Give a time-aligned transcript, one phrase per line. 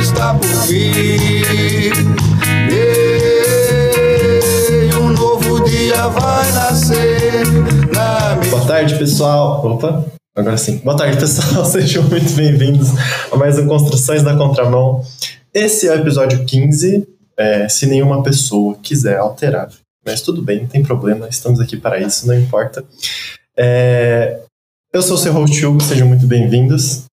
[0.00, 1.92] está por vir.
[2.70, 7.44] E um novo dia vai nascer
[7.92, 9.64] na Boa tarde, pessoal.
[9.66, 10.04] Opa,
[10.36, 10.78] agora sim.
[10.78, 11.64] Boa tarde, pessoal.
[11.66, 12.88] Sejam muito bem-vindos
[13.32, 15.02] a mais um Construções da Contramão.
[15.52, 17.08] Esse é o episódio 15.
[17.36, 19.68] É, se nenhuma pessoa quiser alterar.
[20.04, 21.28] Mas tudo bem, não tem problema.
[21.28, 22.84] Estamos aqui para isso, não importa.
[23.56, 24.40] É,
[24.92, 27.07] eu sou o seu host Hugo, sejam muito bem-vindos.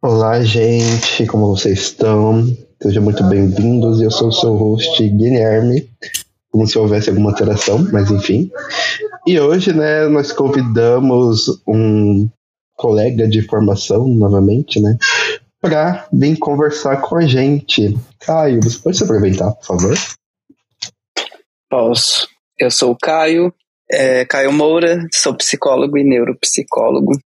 [0.00, 2.46] Olá, gente, como vocês estão?
[2.80, 4.00] Sejam muito bem-vindos.
[4.00, 5.90] Eu sou o seu host Guilherme,
[6.52, 8.48] como se houvesse alguma alteração, mas enfim.
[9.26, 12.30] E hoje, né, nós convidamos um
[12.76, 14.96] colega de formação, novamente, né,
[15.60, 17.98] para vir conversar com a gente.
[18.20, 19.98] Caio, você pode se aproveitar, por favor?
[21.68, 22.28] Posso.
[22.56, 23.52] Eu sou o Caio,
[23.90, 27.18] é, Caio Moura, sou psicólogo e neuropsicólogo.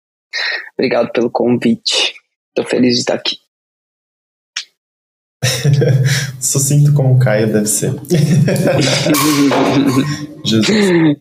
[0.78, 2.21] Obrigado pelo convite.
[2.52, 3.38] Estou feliz de estar aqui.
[6.40, 7.94] Sucinto como o Caio deve ser.
[10.46, 11.18] Jesus.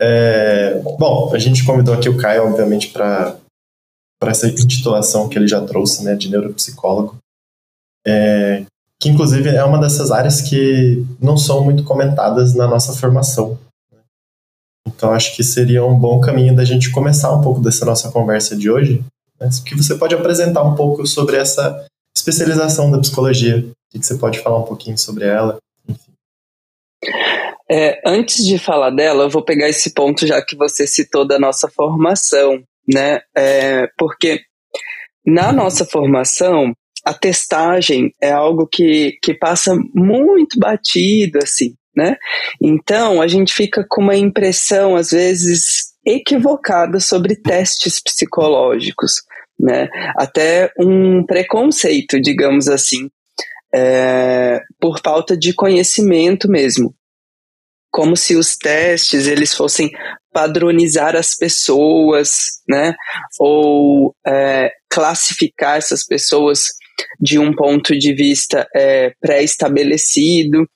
[0.00, 3.38] É, bom, a gente convidou aqui o Caio, obviamente, para
[4.22, 7.16] essa intitulação que ele já trouxe, né, de neuropsicólogo.
[8.04, 8.64] É,
[9.00, 13.56] que, inclusive, é uma dessas áreas que não são muito comentadas na nossa formação.
[14.86, 18.56] Então, acho que seria um bom caminho da gente começar um pouco dessa nossa conversa
[18.56, 19.04] de hoje,
[19.64, 23.58] que você pode apresentar um pouco sobre essa especialização da psicologia.
[23.58, 25.58] O que você pode falar um pouquinho sobre ela?
[25.88, 26.12] Enfim.
[27.70, 31.38] É, antes de falar dela, eu vou pegar esse ponto já que você citou da
[31.38, 33.20] nossa formação, né?
[33.36, 34.42] É, porque
[35.24, 42.16] na nossa formação, a testagem é algo que, que passa muito batido, assim, né?
[42.60, 49.22] Então, a gente fica com uma impressão, às vezes, equivocada sobre testes psicológicos,
[49.62, 49.88] né?
[50.16, 53.08] Até um preconceito, digamos assim,
[53.72, 56.94] é, por falta de conhecimento mesmo.
[57.90, 59.90] Como se os testes eles fossem
[60.32, 62.94] padronizar as pessoas, né?
[63.38, 66.68] Ou é, classificar essas pessoas
[67.20, 70.66] de um ponto de vista é, pré-estabelecido.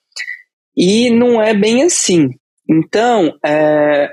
[0.75, 2.29] E não é bem assim.
[2.69, 4.09] Então, é,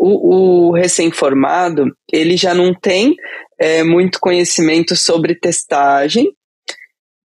[0.00, 3.14] o, o recém-formado ele já não tem
[3.58, 6.32] é, muito conhecimento sobre testagem,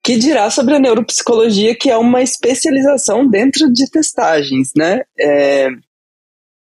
[0.03, 5.01] que dirá sobre a neuropsicologia, que é uma especialização dentro de testagens, né?
[5.17, 5.69] É,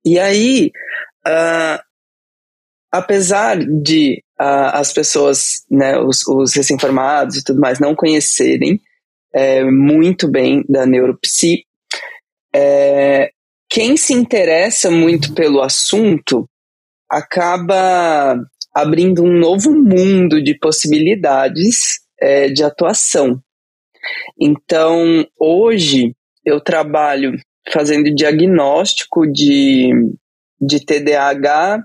[0.04, 0.70] e aí,
[1.26, 1.82] uh,
[2.92, 8.80] apesar de uh, as pessoas, né, os, os recém-formados e tudo mais, não conhecerem
[9.34, 11.64] é, muito bem da neuropsi,
[12.54, 13.32] é,
[13.68, 16.48] quem se interessa muito pelo assunto
[17.10, 18.38] acaba
[18.74, 23.40] abrindo um novo mundo de possibilidades é, de atuação.
[24.40, 27.38] Então, hoje, eu trabalho
[27.72, 29.90] fazendo diagnóstico de,
[30.60, 31.82] de TDAH,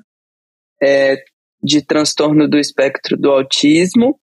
[0.81, 1.18] é,
[1.63, 4.19] de transtorno do espectro do autismo.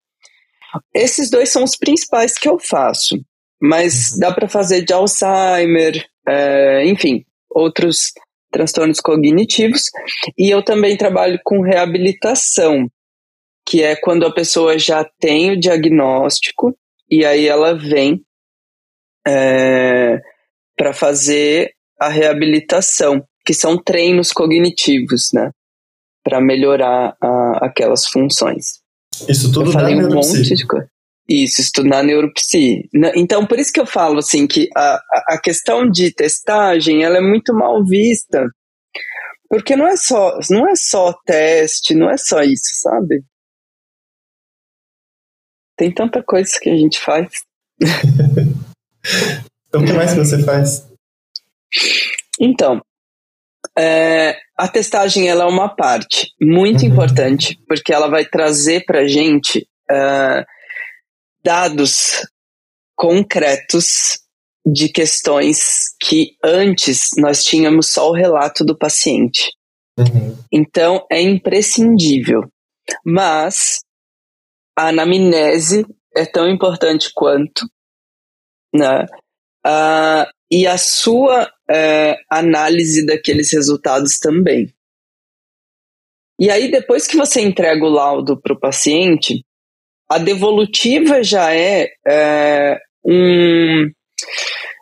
[0.94, 3.18] Esses dois são os principais que eu faço,
[3.62, 4.20] mas uhum.
[4.20, 7.24] dá para fazer de Alzheimer, é, enfim,
[7.58, 8.12] outros
[8.52, 9.84] transtornos cognitivos.
[10.38, 12.90] E eu também trabalho com reabilitação,
[13.66, 16.78] que é quando a pessoa já tem o diagnóstico
[17.10, 18.22] e aí ela vem
[19.26, 20.22] é,
[20.78, 25.52] para fazer a reabilitação, que são treinos cognitivos, né?
[26.24, 28.80] Para melhorar a, aquelas funções.
[29.28, 30.88] Isso tudo eu falei um monte de coisa.
[31.30, 32.90] Isso, estudar neuropsi.
[33.16, 37.22] Então, por isso que eu falo assim que a, a questão de testagem ela é
[37.22, 38.46] muito mal vista.
[39.50, 43.24] Porque não é só, não é só teste, não é só isso, sabe?
[45.78, 47.30] Tem tanta coisa que a gente faz.
[49.68, 50.88] então, o que mais que você faz?
[52.40, 52.82] Então,
[53.78, 56.92] é, a testagem ela é uma parte muito uhum.
[56.92, 60.44] importante, porque ela vai trazer para gente uh,
[61.48, 62.28] dados
[62.94, 64.20] concretos
[64.66, 69.54] de questões que antes nós tínhamos só o relato do paciente.
[69.98, 70.38] Uhum.
[70.52, 72.42] Então é imprescindível.
[73.06, 73.80] Mas
[74.78, 77.66] a anamnese é tão importante quanto,
[78.76, 79.06] né?
[79.66, 84.74] Uh, e a sua uh, análise daqueles resultados também.
[86.38, 89.44] E aí, depois que você entrega o laudo para o paciente,
[90.10, 93.90] a devolutiva já é, é um.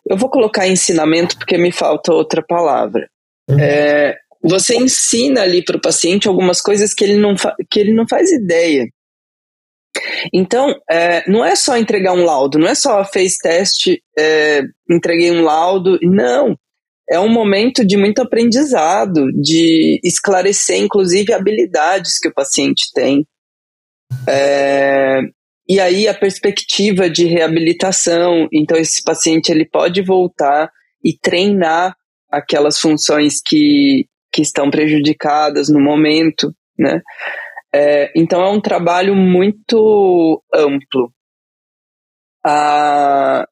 [0.08, 3.10] Eu vou colocar ensinamento porque me falta outra palavra.
[3.50, 3.60] Uhum.
[3.60, 7.36] É, você ensina ali para o paciente algumas coisas que ele, não
[7.70, 8.88] que ele não faz ideia.
[10.34, 15.32] Então, é, não é só entregar um laudo, não é só fez teste, é, entreguei
[15.32, 16.56] um laudo, não.
[17.10, 23.26] É um momento de muito aprendizado, de esclarecer, inclusive, habilidades que o paciente tem.
[24.28, 25.22] É,
[25.68, 30.72] e aí a perspectiva de reabilitação, então esse paciente ele pode voltar
[31.04, 31.96] e treinar
[32.30, 37.02] aquelas funções que, que estão prejudicadas no momento, né?
[37.74, 41.12] É, então é um trabalho muito amplo.
[42.46, 43.46] Ah,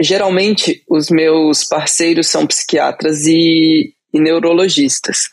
[0.00, 5.28] geralmente os meus parceiros são psiquiatras e, e neurologistas.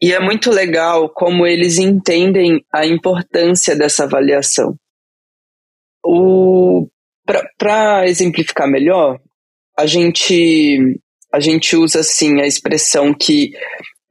[0.00, 4.76] E é muito legal como eles entendem a importância dessa avaliação.
[7.56, 9.20] Para exemplificar melhor,
[9.78, 10.98] a gente,
[11.32, 13.52] a gente usa assim a expressão que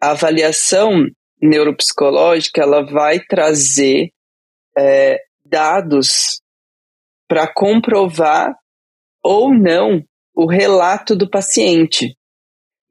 [0.02, 1.06] a avaliação
[1.42, 4.12] neuropsicológica ela vai trazer
[4.78, 6.42] é, dados
[7.28, 8.56] para comprovar
[9.24, 10.04] ou não
[10.34, 12.16] o relato do paciente.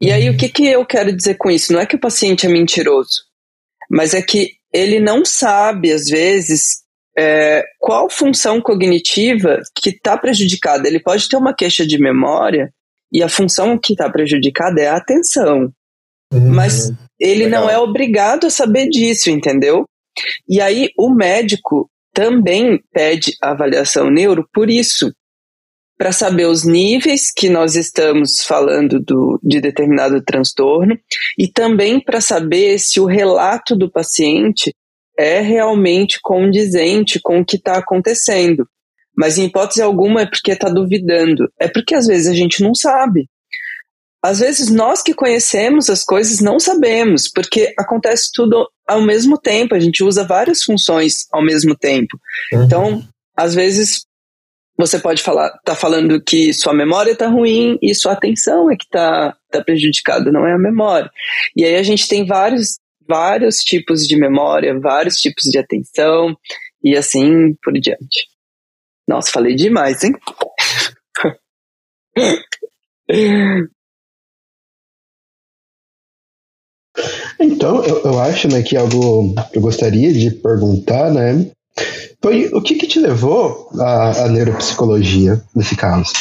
[0.00, 1.72] E aí, o que, que eu quero dizer com isso?
[1.72, 3.24] Não é que o paciente é mentiroso,
[3.90, 6.82] mas é que ele não sabe, às vezes,
[7.18, 10.88] é, qual função cognitiva que está prejudicada.
[10.88, 12.72] Ele pode ter uma queixa de memória
[13.12, 15.70] e a função que está prejudicada é a atenção.
[16.32, 16.54] Uhum.
[16.54, 17.62] Mas ele Legal.
[17.62, 19.84] não é obrigado a saber disso, entendeu?
[20.48, 25.12] E aí o médico também pede avaliação neuro por isso,
[26.00, 30.98] para saber os níveis que nós estamos falando do, de determinado transtorno
[31.38, 34.74] e também para saber se o relato do paciente
[35.18, 38.66] é realmente condizente com o que está acontecendo.
[39.14, 41.52] Mas em hipótese alguma é porque está duvidando.
[41.60, 43.28] É porque às vezes a gente não sabe.
[44.22, 49.74] Às vezes nós que conhecemos as coisas não sabemos, porque acontece tudo ao mesmo tempo,
[49.74, 52.18] a gente usa várias funções ao mesmo tempo.
[52.54, 52.64] Uhum.
[52.64, 53.04] Então,
[53.36, 54.08] às vezes
[54.80, 58.84] você pode falar, tá falando que sua memória está ruim e sua atenção é que
[58.84, 61.10] está tá prejudicada, não é a memória.
[61.56, 66.36] E aí a gente tem vários vários tipos de memória, vários tipos de atenção
[66.82, 68.28] e assim por diante.
[69.06, 70.14] Nossa, falei demais, hein?
[77.38, 81.50] Então, eu, eu acho né, que algo que eu gostaria de perguntar, né?
[82.22, 86.12] Foi o que, que te levou à, à neuropsicologia nesse caso?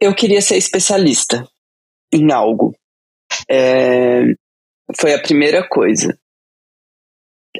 [0.00, 1.46] Eu queria ser especialista
[2.12, 2.74] em algo.
[3.48, 4.22] É,
[4.98, 6.18] foi a primeira coisa.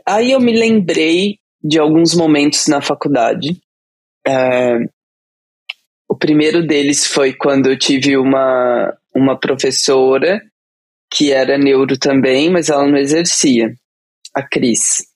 [0.07, 3.61] Aí eu me lembrei de alguns momentos na faculdade.
[4.27, 4.79] É,
[6.09, 10.41] o primeiro deles foi quando eu tive uma, uma professora
[11.13, 13.75] que era neuro também, mas ela não exercia,
[14.35, 15.10] a Cris.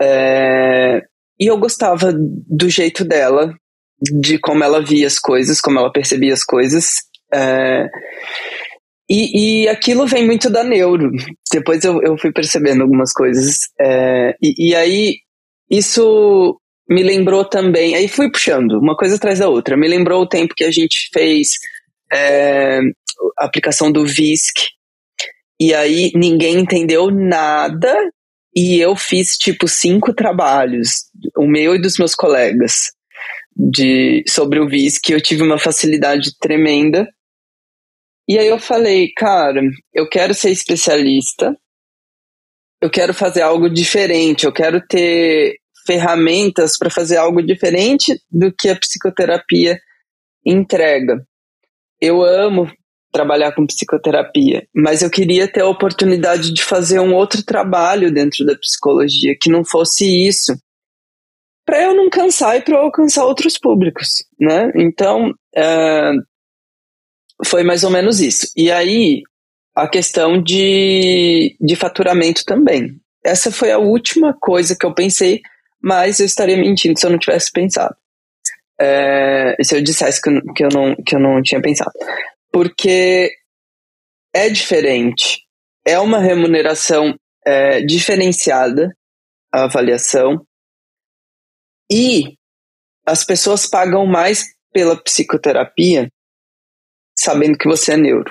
[0.00, 1.02] É,
[1.38, 3.54] e eu gostava do jeito dela,
[4.00, 6.96] de como ela via as coisas, como ela percebia as coisas.
[7.32, 7.86] É,
[9.10, 11.10] e, e aquilo vem muito da neuro.
[11.52, 13.68] Depois eu, eu fui percebendo algumas coisas.
[13.80, 15.16] É, e, e aí,
[15.68, 16.58] isso
[16.88, 17.94] me lembrou também.
[17.94, 19.76] Aí fui puxando, uma coisa atrás da outra.
[19.76, 21.54] Me lembrou o tempo que a gente fez
[22.12, 22.80] é,
[23.38, 24.54] a aplicação do VISC.
[25.60, 27.94] E aí ninguém entendeu nada.
[28.54, 31.04] E eu fiz tipo cinco trabalhos,
[31.36, 32.92] o meu e dos meus colegas,
[33.56, 35.10] de sobre o VISC.
[35.10, 37.06] Eu tive uma facilidade tremenda
[38.30, 39.60] e aí eu falei, cara,
[39.92, 41.52] eu quero ser especialista,
[42.80, 48.68] eu quero fazer algo diferente, eu quero ter ferramentas para fazer algo diferente do que
[48.68, 49.80] a psicoterapia
[50.46, 51.26] entrega.
[52.00, 52.70] Eu amo
[53.12, 58.44] trabalhar com psicoterapia, mas eu queria ter a oportunidade de fazer um outro trabalho dentro
[58.44, 60.56] da psicologia que não fosse isso,
[61.64, 64.72] para eu não cansar e para eu alcançar outros públicos, né?
[64.74, 66.22] Então, uh,
[67.44, 68.48] foi mais ou menos isso.
[68.56, 69.22] E aí,
[69.74, 73.00] a questão de, de faturamento também.
[73.24, 75.40] Essa foi a última coisa que eu pensei,
[75.82, 77.94] mas eu estaria mentindo se eu não tivesse pensado.
[78.80, 81.92] É, se eu dissesse que, que, eu não, que eu não tinha pensado.
[82.52, 83.32] Porque
[84.34, 85.46] é diferente.
[85.86, 87.14] É uma remuneração
[87.44, 88.96] é, diferenciada,
[89.52, 90.46] a avaliação.
[91.90, 92.36] E
[93.06, 96.08] as pessoas pagam mais pela psicoterapia
[97.18, 98.30] sabendo que você é neuro.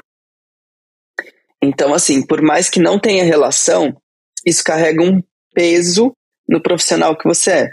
[1.61, 4.01] Então, assim, por mais que não tenha relação,
[4.45, 5.21] isso carrega um
[5.53, 6.13] peso
[6.47, 7.69] no profissional que você é.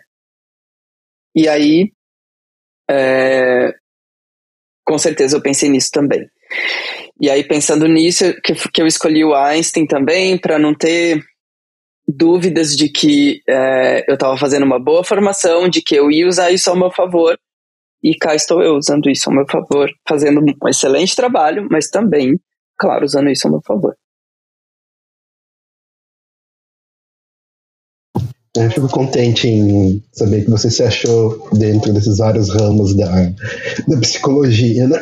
[1.34, 1.92] E aí,
[2.90, 3.72] é,
[4.86, 6.26] com certeza eu pensei nisso também.
[7.20, 11.22] E aí, pensando nisso, que, que eu escolhi o Einstein também, para não ter
[12.06, 16.52] dúvidas de que é, eu estava fazendo uma boa formação, de que eu ia usar
[16.52, 17.36] isso ao meu favor,
[18.02, 22.38] e cá estou eu usando isso ao meu favor, fazendo um excelente trabalho, mas também,
[22.78, 23.96] claro, usando isso ao meu favor.
[28.64, 33.10] Eu fico contente em saber que você se achou dentro desses vários ramos da,
[33.88, 34.98] da psicologia, né?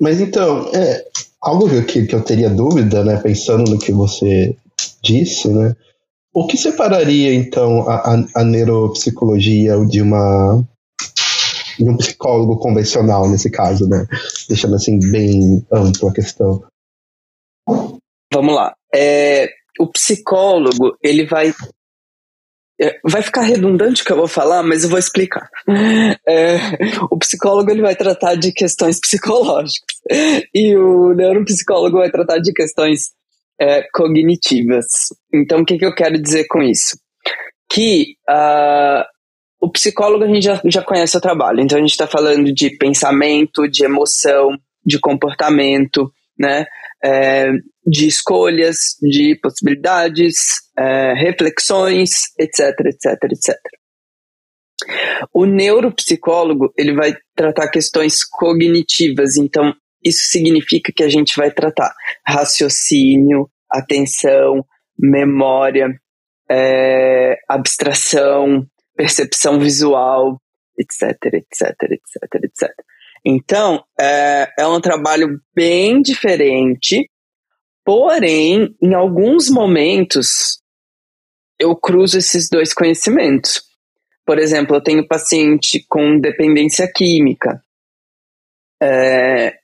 [0.00, 1.04] Mas então, é,
[1.40, 4.56] algo que, que eu teria dúvida, né, pensando no que você
[5.02, 5.74] disse, né?
[6.34, 10.62] O que separaria, então, a, a, a neuropsicologia de uma
[11.78, 14.06] de um psicólogo convencional nesse caso, né?
[14.48, 16.64] Deixando assim bem ampla a questão.
[18.32, 18.74] Vamos lá.
[18.94, 21.52] É, o psicólogo ele vai
[23.02, 25.48] vai ficar redundante o que eu vou falar, mas eu vou explicar.
[26.28, 26.56] É,
[27.10, 29.96] o psicólogo ele vai tratar de questões psicológicas
[30.54, 33.12] e o neuropsicólogo vai tratar de questões
[33.60, 34.86] é, cognitivas.
[35.32, 36.98] Então, o que, que eu quero dizer com isso?
[37.70, 39.04] Que uh,
[39.60, 42.70] o psicólogo a gente já, já conhece o trabalho, então a gente está falando de
[42.76, 46.66] pensamento, de emoção, de comportamento, né?
[47.02, 47.50] É,
[47.86, 53.56] de escolhas, de possibilidades, é, reflexões, etc, etc, etc.
[55.32, 59.74] O neuropsicólogo ele vai tratar questões cognitivas, então
[60.04, 61.92] isso significa que a gente vai tratar
[62.26, 64.64] raciocínio, atenção,
[64.98, 65.88] memória,
[66.50, 70.40] é, abstração, percepção visual,
[70.78, 72.70] etc, etc, etc, etc.
[73.28, 77.10] Então, é, é um trabalho bem diferente,
[77.84, 80.62] porém, em alguns momentos,
[81.58, 83.64] eu cruzo esses dois conhecimentos.
[84.24, 87.60] Por exemplo, eu tenho paciente com dependência química.
[88.80, 89.58] É,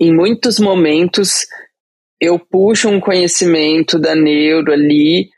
[0.00, 1.46] em muitos momentos,
[2.18, 5.28] eu puxo um conhecimento da neuro ali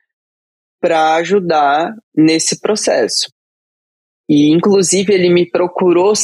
[0.81, 3.33] para ajudar nesse processo.
[4.29, 6.15] E, inclusive, ele me procurou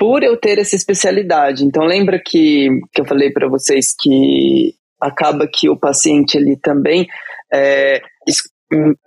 [0.00, 1.62] por eu ter essa especialidade.
[1.62, 7.06] Então, lembra que, que eu falei para vocês que acaba que o paciente ele também
[7.52, 8.00] é,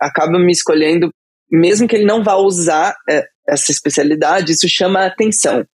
[0.00, 1.10] acaba me escolhendo,
[1.50, 5.66] mesmo que ele não vá usar é, essa especialidade, isso chama a atenção.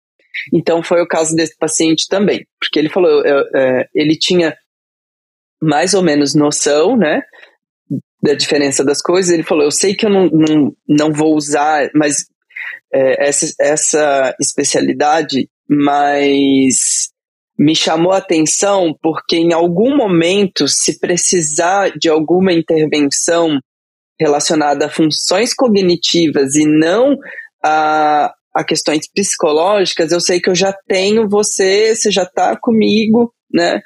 [0.54, 4.56] Então, foi o caso desse paciente também, porque ele falou, eu, eu, é, ele tinha
[5.60, 7.20] mais ou menos noção, né,
[8.22, 9.32] da diferença das coisas.
[9.32, 12.26] Ele falou: Eu sei que eu não, não, não vou usar mas
[12.92, 17.10] é, essa, essa especialidade, mas
[17.58, 23.58] me chamou a atenção porque em algum momento, se precisar de alguma intervenção
[24.18, 27.16] relacionada a funções cognitivas e não
[27.62, 33.32] a, a questões psicológicas, eu sei que eu já tenho você, você já está comigo,
[33.52, 33.80] né?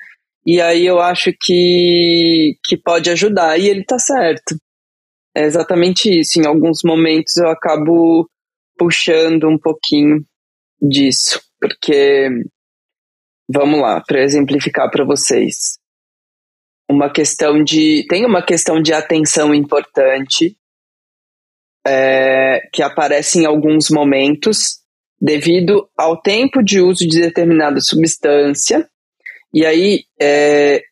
[0.46, 3.58] E aí eu acho que, que pode ajudar.
[3.58, 4.56] E ele tá certo.
[5.34, 6.40] É exatamente isso.
[6.40, 8.28] Em alguns momentos eu acabo
[8.76, 10.24] puxando um pouquinho
[10.80, 11.40] disso.
[11.60, 12.28] Porque,
[13.48, 15.78] vamos lá, para exemplificar para vocês.
[16.88, 18.06] Uma questão de.
[18.08, 20.56] Tem uma questão de atenção importante
[21.86, 24.80] é, que aparece em alguns momentos
[25.20, 28.88] devido ao tempo de uso de determinada substância
[29.54, 30.82] e aí é,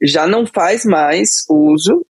[0.00, 2.06] já não faz mais uso.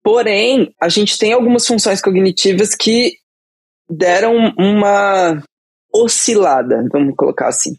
[0.00, 3.18] Porém, a gente tem algumas funções cognitivas que
[3.88, 5.42] deram uma
[5.92, 7.76] oscilada, vamos colocar assim.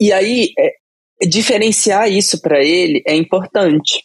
[0.00, 0.72] E aí, é,
[1.26, 4.04] diferenciar isso para ele é importante,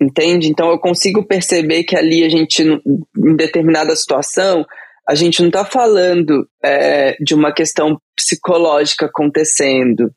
[0.00, 0.48] entende?
[0.48, 4.64] Então, eu consigo perceber que ali a gente, em determinada situação,
[5.08, 10.10] a gente não está falando é, de uma questão psicológica acontecendo,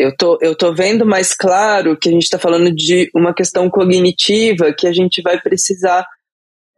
[0.00, 3.68] eu tô, eu tô vendo mais claro que a gente está falando de uma questão
[3.68, 6.06] cognitiva que a gente vai precisar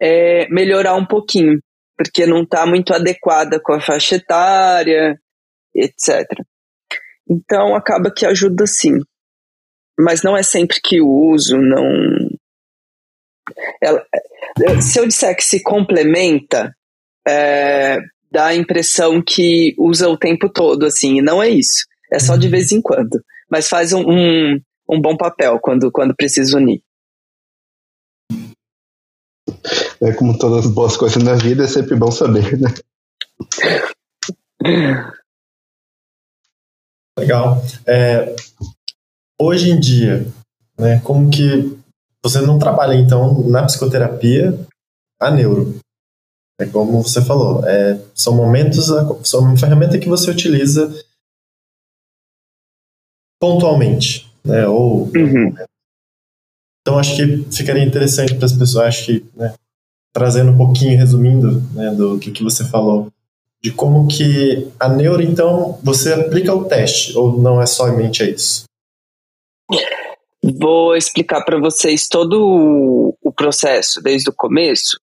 [0.00, 1.60] é, melhorar um pouquinho,
[2.02, 5.18] porque não está muito adequada com a faixa etária,
[5.74, 6.26] etc.
[7.28, 8.98] Então acaba que ajuda sim.
[9.98, 11.84] Mas não é sempre que o uso não.
[13.80, 14.04] Ela,
[14.80, 16.74] se eu disser que se complementa,
[17.26, 17.98] é,
[18.30, 21.84] dá a impressão que usa o tempo todo, assim, e não é isso.
[22.12, 23.22] É só de vez em quando.
[23.50, 26.82] Mas faz um, um, um bom papel quando, quando precisa unir.
[30.00, 32.68] É como todas as boas coisas na vida, é sempre bom saber, né?
[37.18, 37.62] Legal.
[37.86, 38.34] É,
[39.40, 40.26] hoje em dia,
[40.78, 41.78] né, como que
[42.24, 44.58] você não trabalha então na psicoterapia
[45.20, 45.78] a neuro?
[46.60, 48.86] É como você falou, é, são momentos,
[49.24, 50.92] são uma ferramenta que você utiliza
[53.40, 54.66] pontualmente, né?
[54.68, 55.54] Ou uhum.
[56.82, 59.54] Então acho que ficaria interessante para as pessoas, acho que, né,
[60.12, 63.08] trazendo um pouquinho, resumindo, né, do que, que você falou,
[63.62, 68.64] de como que a neuro, então, você aplica o teste, ou não é somente isso?
[70.42, 74.98] Vou explicar para vocês todo o processo, desde o começo,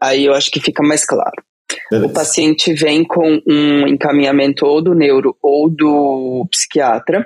[0.00, 1.42] aí eu acho que fica mais claro.
[1.88, 2.10] Beleza.
[2.10, 7.24] O paciente vem com um encaminhamento ou do neuro ou do psiquiatra,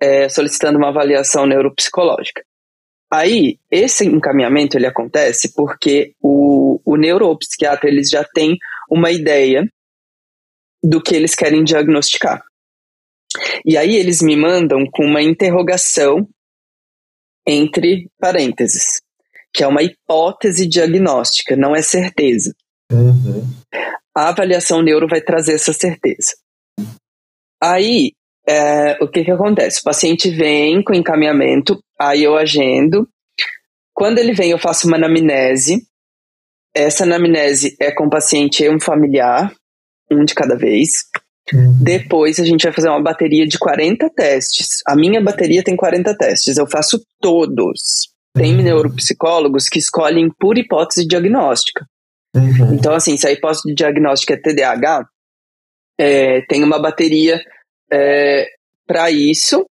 [0.00, 2.42] é, solicitando uma avaliação neuropsicológica.
[3.14, 8.58] Aí, esse encaminhamento ele acontece porque o, o neuropsiquiatra eles já tem
[8.90, 9.70] uma ideia
[10.82, 12.44] do que eles querem diagnosticar.
[13.64, 16.28] E aí eles me mandam com uma interrogação
[17.46, 19.00] entre parênteses,
[19.52, 22.52] que é uma hipótese diagnóstica, não é certeza.
[22.90, 23.44] Uhum.
[24.12, 26.34] A avaliação neuro vai trazer essa certeza.
[27.62, 28.10] Aí,
[28.46, 29.80] é, o que, que acontece?
[29.80, 33.08] O paciente vem com encaminhamento Aí eu agendo.
[33.92, 35.86] Quando ele vem, eu faço uma anamnese.
[36.74, 39.52] Essa anamnese é com o paciente e um familiar,
[40.10, 41.04] um de cada vez.
[41.52, 41.78] Uhum.
[41.82, 44.80] Depois a gente vai fazer uma bateria de 40 testes.
[44.86, 48.08] A minha bateria tem 40 testes, eu faço todos.
[48.36, 48.62] Tem uhum.
[48.62, 51.86] neuropsicólogos que escolhem por hipótese diagnóstica.
[52.34, 52.74] Uhum.
[52.74, 55.06] Então, assim, se a hipótese diagnóstica é TDAH,
[55.96, 57.40] é, tem uma bateria
[57.94, 58.48] é,
[58.86, 59.66] para isso.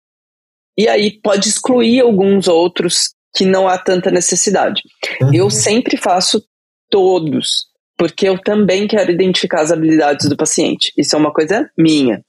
[0.77, 4.81] E aí pode excluir alguns outros que não há tanta necessidade.
[5.21, 5.33] Uhum.
[5.33, 6.43] Eu sempre faço
[6.89, 10.93] todos, porque eu também quero identificar as habilidades do paciente.
[10.97, 12.23] Isso é uma coisa minha,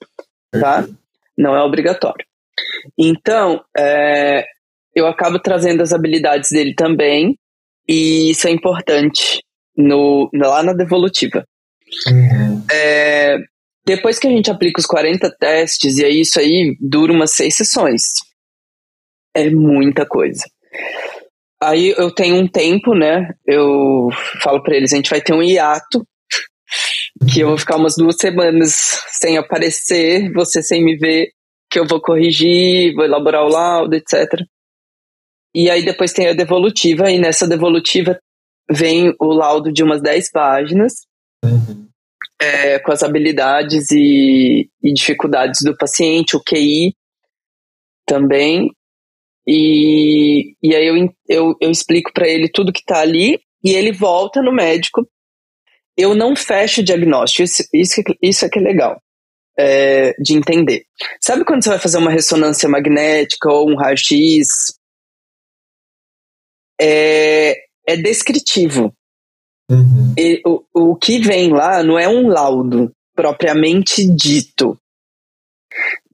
[0.51, 0.81] tá?
[0.81, 0.97] Uhum.
[1.37, 2.25] Não é obrigatório.
[2.99, 4.45] Então, é,
[4.95, 7.39] eu acabo trazendo as habilidades dele também,
[7.89, 9.43] e isso é importante
[9.77, 11.47] no, lá na devolutiva.
[12.09, 12.65] Uhum.
[12.73, 13.37] É,
[13.87, 17.57] depois que a gente aplica os 40 testes, e aí isso aí dura umas seis
[17.57, 18.13] sessões
[19.35, 20.45] é muita coisa.
[21.61, 23.31] Aí eu tenho um tempo, né?
[23.47, 24.09] Eu
[24.41, 26.07] falo para eles, a gente vai ter um hiato,
[27.33, 31.31] que eu vou ficar umas duas semanas sem aparecer, você sem me ver,
[31.71, 34.41] que eu vou corrigir, vou elaborar o laudo, etc.
[35.55, 38.19] E aí depois tem a devolutiva, e nessa devolutiva
[38.71, 40.93] vem o laudo de umas 10 páginas,
[41.45, 41.89] uhum.
[42.41, 46.95] É, com as habilidades e, e dificuldades do paciente, o QI
[48.07, 48.71] também,
[49.47, 53.93] e, e aí eu, eu, eu explico para ele tudo que tá ali e ele
[53.93, 55.07] volta no médico.
[55.97, 59.01] Eu não fecho o diagnóstico, isso, isso, isso é que é legal
[59.57, 60.85] é, de entender.
[61.21, 64.75] Sabe quando você vai fazer uma ressonância magnética ou um raio-x?
[66.81, 67.55] É,
[67.87, 68.93] é descritivo.
[69.71, 70.15] Uhum.
[70.19, 74.79] E, o, o que vem lá não é um laudo propriamente dito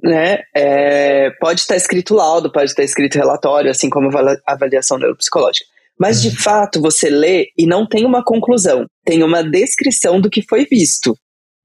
[0.03, 4.09] né, é, pode estar escrito laudo, pode estar escrito relatório, assim como
[4.47, 5.67] avaliação neuropsicológica.
[5.99, 6.37] Mas de uhum.
[6.37, 11.15] fato você lê e não tem uma conclusão, tem uma descrição do que foi visto,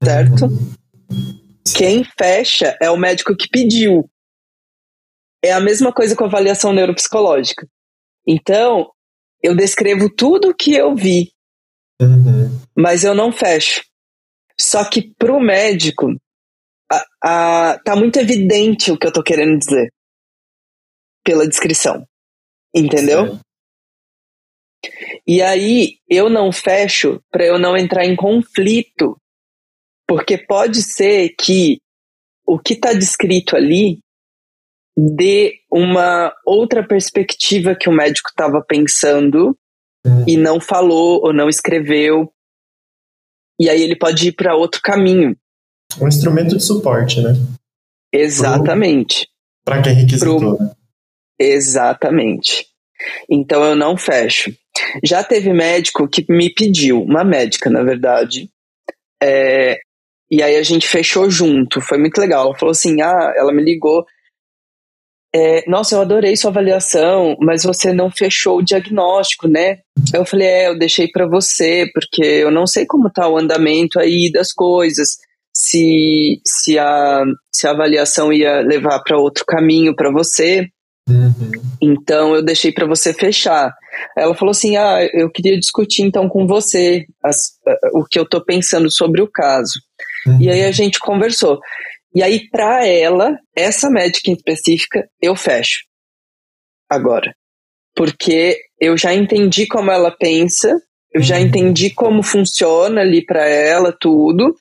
[0.02, 0.44] certo?
[0.44, 0.74] Uhum.
[1.74, 4.08] Quem fecha é o médico que pediu.
[5.42, 7.66] É a mesma coisa com avaliação neuropsicológica.
[8.26, 8.90] Então,
[9.42, 11.30] eu descrevo tudo o que eu vi,
[12.00, 12.60] uhum.
[12.76, 13.82] mas eu não fecho.
[14.58, 16.14] Só que para o médico,
[16.90, 19.92] a, a, tá muito evidente o que eu tô querendo dizer
[21.24, 22.06] pela descrição.
[22.74, 23.34] Entendeu?
[23.34, 23.40] Sim.
[25.26, 29.16] E aí eu não fecho para eu não entrar em conflito,
[30.06, 31.78] porque pode ser que
[32.46, 33.98] o que está descrito ali
[34.96, 39.58] dê uma outra perspectiva que o médico estava pensando
[40.06, 40.24] uhum.
[40.26, 42.32] e não falou ou não escreveu.
[43.60, 45.36] E aí ele pode ir para outro caminho.
[46.00, 47.32] Um instrumento de suporte, né?
[48.12, 49.28] Exatamente.
[49.64, 50.64] Para quem requisitou, Pro...
[50.64, 50.72] né?
[51.38, 52.66] Exatamente.
[53.30, 54.54] Então eu não fecho.
[55.04, 58.50] Já teve médico que me pediu, uma médica, na verdade,
[59.22, 59.78] é,
[60.30, 62.46] e aí a gente fechou junto, foi muito legal.
[62.46, 64.04] Ela falou assim: ah, ela me ligou.
[65.36, 69.80] É, Nossa, eu adorei sua avaliação, mas você não fechou o diagnóstico, né?
[70.14, 74.00] Eu falei: é, eu deixei para você, porque eu não sei como tá o andamento
[74.00, 75.18] aí das coisas
[75.54, 77.22] se, se, a,
[77.52, 80.68] se a avaliação ia levar para outro caminho para você.
[81.08, 81.52] Uhum.
[81.82, 83.74] Então eu deixei para você fechar.
[84.16, 87.52] Ela falou assim: Ah, eu queria discutir então com você as,
[87.92, 89.78] o que eu estou pensando sobre o caso.
[90.26, 90.40] Uhum.
[90.40, 91.60] E aí a gente conversou.
[92.16, 95.80] E aí, para ela, essa médica em específica, eu fecho.
[96.88, 97.36] Agora.
[97.94, 100.80] Porque eu já entendi como ela pensa,
[101.12, 101.42] eu já uhum.
[101.42, 104.56] entendi como funciona ali para ela tudo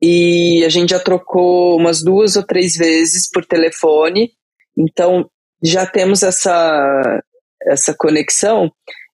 [0.00, 4.30] e a gente já trocou umas duas ou três vezes por telefone,
[4.76, 5.28] então
[5.60, 7.20] já temos essa
[7.66, 8.70] essa conexão,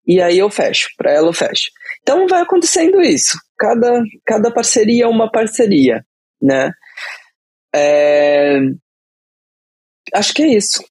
[0.07, 1.71] e aí eu fecho, para ela eu fecho.
[2.03, 3.39] Então vai acontecendo isso.
[3.59, 6.05] Cada, cada parceria é uma parceria,
[6.43, 6.71] né?
[7.75, 8.59] É...
[10.15, 10.85] Acho que é isso.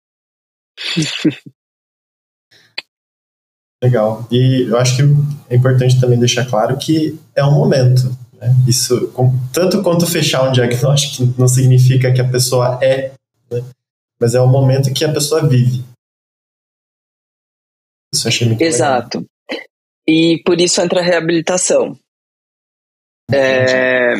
[3.83, 4.27] Legal.
[4.31, 5.03] E eu acho que
[5.49, 8.17] é importante também deixar claro que é um momento.
[8.33, 8.47] Né?
[8.67, 9.13] Isso,
[9.53, 13.13] tanto quanto fechar um diagnóstico, não significa que a pessoa é,
[13.51, 13.63] né?
[14.19, 15.83] mas é o momento que a pessoa vive.
[18.13, 19.17] Isso eu achei muito Exato.
[19.19, 19.67] Legal.
[20.07, 21.97] E por isso entra a reabilitação.
[23.31, 24.15] É,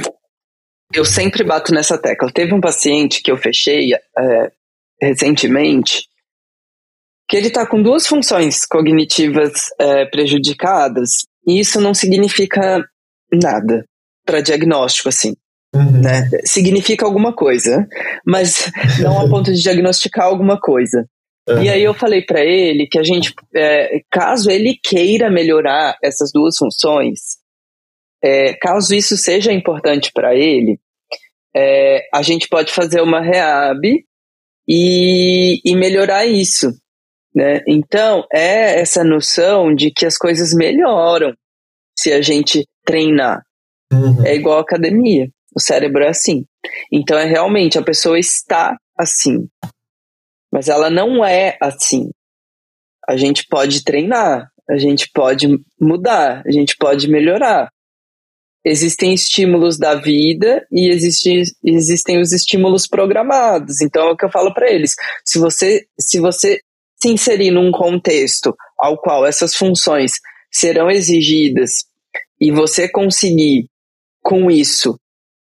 [0.93, 2.32] eu sempre bato nessa tecla.
[2.32, 4.51] Teve um paciente que eu fechei é,
[5.01, 6.08] recentemente
[7.29, 12.84] que ele está com duas funções cognitivas é, prejudicadas e isso não significa
[13.32, 13.86] nada
[14.25, 15.36] para diagnóstico, assim.
[15.73, 16.01] Uhum.
[16.01, 16.29] Né?
[16.45, 17.88] Significa alguma coisa,
[18.25, 21.08] mas não a ponto de diagnosticar alguma coisa.
[21.49, 21.63] Uhum.
[21.63, 26.29] E aí eu falei para ele que a gente, é, caso ele queira melhorar essas
[26.32, 27.38] duas funções,
[28.23, 30.79] é, caso isso seja importante para ele,
[31.55, 33.81] é, a gente pode fazer uma reab
[34.67, 36.71] e, e melhorar isso.
[37.36, 37.62] Né?
[37.67, 41.33] Então, é essa noção de que as coisas melhoram
[41.97, 43.43] se a gente treinar.
[43.91, 44.25] Uhum.
[44.25, 45.29] É igual academia.
[45.55, 46.45] O cérebro é assim.
[46.91, 49.47] Então, é realmente, a pessoa está assim.
[50.51, 52.09] Mas ela não é assim.
[53.07, 55.47] A gente pode treinar, a gente pode
[55.79, 57.69] mudar, a gente pode melhorar.
[58.65, 63.82] Existem estímulos da vida e existe, existem os estímulos programados.
[63.82, 64.95] Então é o que eu falo para eles.
[65.26, 66.60] Se você, se você
[67.02, 70.13] se inserir num contexto ao qual essas funções
[70.49, 71.84] serão exigidas
[72.39, 73.67] e você conseguir
[74.21, 74.97] com isso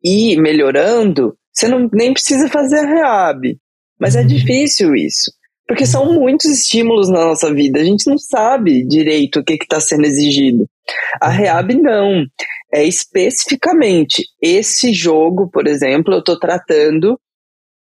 [0.03, 3.59] ir melhorando, você não nem precisa fazer a reab.
[3.99, 5.33] Mas é difícil isso,
[5.67, 7.81] porque são muitos estímulos na nossa vida.
[7.81, 10.69] A gente não sabe direito o que está sendo exigido.
[11.21, 12.25] A reab não.
[12.73, 17.19] É especificamente esse jogo, por exemplo, eu estou tratando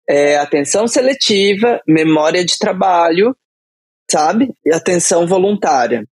[0.07, 3.35] é, atenção seletiva, memória de trabalho
[4.09, 4.49] sabe?
[4.65, 6.03] E atenção voluntária.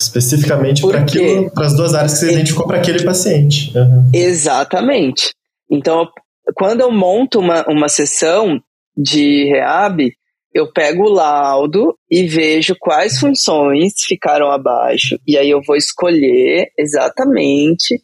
[0.00, 3.76] Especificamente para as duas áreas que você identificou para aquele paciente.
[3.76, 4.10] Uhum.
[4.12, 5.32] Exatamente.
[5.70, 6.08] Então,
[6.54, 8.60] quando eu monto uma, uma sessão
[8.96, 10.12] de REAB,
[10.54, 15.18] eu pego o laudo e vejo quais funções ficaram abaixo.
[15.26, 18.02] E aí eu vou escolher exatamente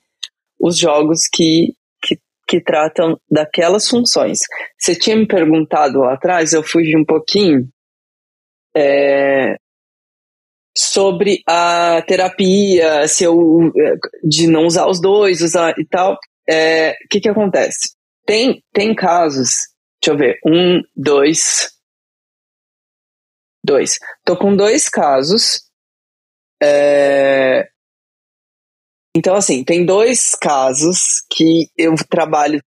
[0.59, 4.41] os jogos que, que, que tratam daquelas funções.
[4.79, 7.69] Você tinha me perguntado lá atrás, eu fugi um pouquinho,
[8.77, 9.57] é,
[10.77, 13.73] sobre a terapia, se eu
[14.23, 16.15] de não usar os dois, usar e tal.
[16.15, 17.97] O é, que que acontece?
[18.25, 19.67] Tem tem casos,
[20.01, 21.71] deixa eu ver, um, dois,
[23.69, 23.99] dois.
[24.25, 25.63] Tô com dois casos.
[26.63, 27.69] É,
[29.17, 32.61] então assim, tem dois casos que eu trabalho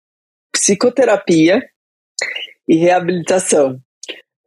[0.52, 1.62] psicoterapia
[2.68, 3.80] e reabilitação.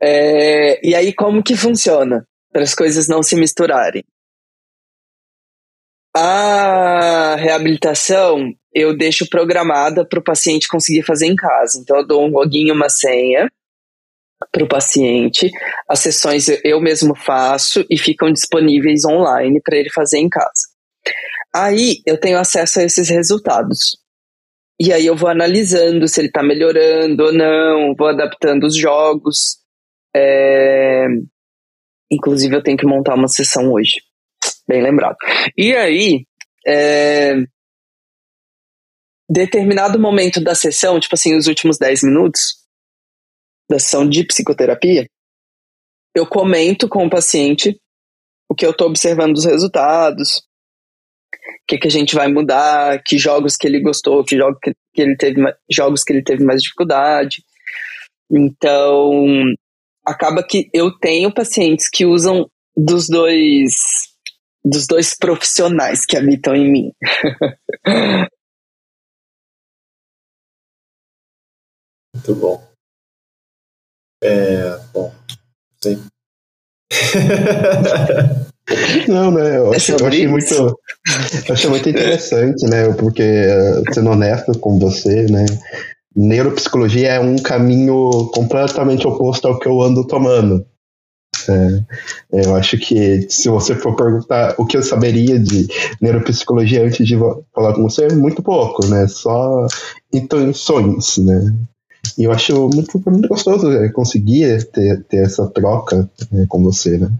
[0.01, 2.27] É, e aí, como que funciona?
[2.53, 4.05] Para as coisas não se misturarem.
[6.15, 11.79] A reabilitação eu deixo programada para o paciente conseguir fazer em casa.
[11.81, 13.51] Então, eu dou um login uma senha
[14.51, 15.51] para o paciente.
[15.89, 20.69] As sessões eu mesmo faço e ficam disponíveis online para ele fazer em casa.
[21.55, 23.97] Aí eu tenho acesso a esses resultados.
[24.81, 29.59] E aí eu vou analisando se ele está melhorando ou não, vou adaptando os jogos.
[30.15, 31.07] É...
[32.11, 34.03] Inclusive, eu tenho que montar uma sessão hoje.
[34.67, 35.17] Bem lembrado.
[35.57, 36.27] E aí,
[36.67, 37.35] é...
[39.31, 42.64] determinado momento da sessão, tipo assim, os últimos 10 minutos
[43.69, 45.07] da sessão de psicoterapia,
[46.15, 47.79] eu comento com o paciente
[48.49, 53.19] o que eu estou observando dos resultados, o que, que a gente vai mudar, que
[53.19, 56.63] jogos que ele gostou, que, jogo que, que ele teve, jogos que ele teve mais
[56.63, 57.43] dificuldade.
[58.31, 59.43] Então,
[60.05, 64.13] acaba que eu tenho pacientes que usam dos dois
[64.65, 66.93] dos dois profissionais que habitam em mim.
[72.15, 72.74] Muito bom.
[74.25, 75.13] É, bom,
[75.83, 76.03] sim.
[79.09, 79.59] Não, né?
[79.59, 80.79] Eu, é acho, eu achei muito, eu
[81.51, 82.93] achei muito interessante, né?
[82.95, 83.23] Porque,
[83.93, 85.45] sendo honesto com você, né?
[86.17, 90.65] neuropsicologia é um caminho completamente oposto ao que eu ando tomando.
[91.49, 95.67] É, eu acho que se você for perguntar o que eu saberia de
[96.01, 97.19] neuropsicologia antes de
[97.53, 99.07] falar com você, é muito pouco, né?
[99.09, 99.67] Só
[100.13, 101.53] intenções, né?
[102.19, 103.89] E eu acho muito, muito gostoso né?
[103.91, 107.11] conseguir ter, ter essa troca né, com você, né?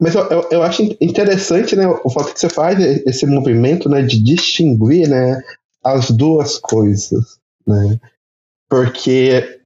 [0.00, 4.00] Mas eu, eu, eu, acho interessante, né, o fato que você faz esse movimento, né,
[4.00, 5.42] de distinguir, né,
[5.84, 8.00] as duas coisas, né,
[8.66, 9.60] porque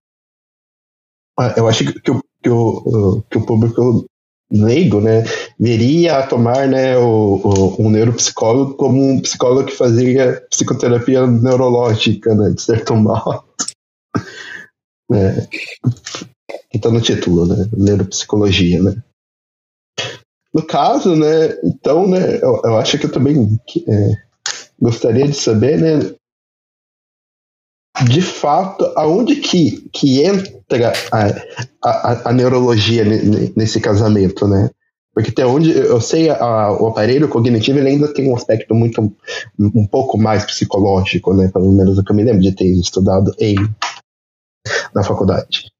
[1.38, 4.06] ah, eu acho que o, que o, que o público
[4.50, 5.22] leigo, né,
[5.58, 12.34] viria a tomar, né, o, o, um neuropsicólogo como um psicólogo que fazia psicoterapia neurológica,
[12.34, 13.44] né, de certo modo.
[15.12, 15.48] É,
[16.90, 19.02] no título, né, neuropsicologia, né.
[20.52, 24.12] No caso, né, então, né, eu, eu acho que eu também é,
[24.80, 26.14] gostaria de saber, né,
[28.02, 31.26] de fato, aonde que, que entra a,
[31.82, 33.04] a, a neurologia
[33.56, 34.68] nesse casamento, né?
[35.14, 39.00] Porque até onde eu sei, a, o aparelho cognitivo ele ainda tem um aspecto muito
[39.56, 41.48] um, pouco mais psicológico, né?
[41.52, 43.54] Pelo menos o que eu me lembro de ter estudado em
[44.94, 45.70] na faculdade.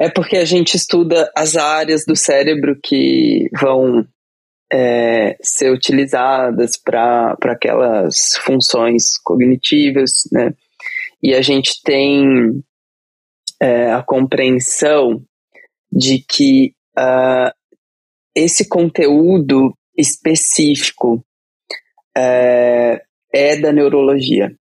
[0.00, 4.06] É porque a gente estuda as áreas do cérebro que vão
[4.72, 10.52] é, ser utilizadas para aquelas funções cognitivas, né?
[11.22, 12.62] E a gente tem
[13.60, 15.24] é, a compreensão
[15.90, 17.50] de que uh,
[18.34, 21.24] esse conteúdo específico
[22.16, 24.54] é, é da neurologia,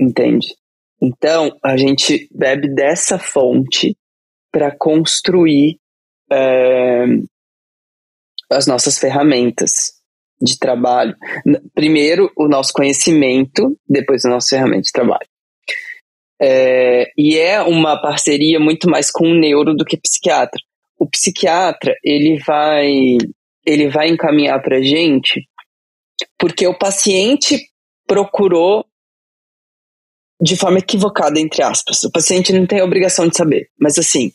[0.00, 0.56] entende?
[1.00, 3.96] Então, a gente bebe dessa fonte
[4.50, 5.78] para construir
[6.30, 7.04] é,
[8.50, 9.92] as nossas ferramentas
[10.40, 11.14] de trabalho.
[11.74, 15.28] Primeiro, o nosso conhecimento, depois a nossa ferramenta de trabalho.
[16.40, 20.60] É, e é uma parceria muito mais com o neuro do que psiquiatra.
[20.98, 23.18] O psiquiatra, ele vai,
[23.66, 25.48] ele vai encaminhar para gente
[26.38, 27.68] porque o paciente
[28.06, 28.84] procurou
[30.40, 32.02] de forma equivocada, entre aspas.
[32.04, 33.70] O paciente não tem a obrigação de saber.
[33.78, 34.32] Mas assim,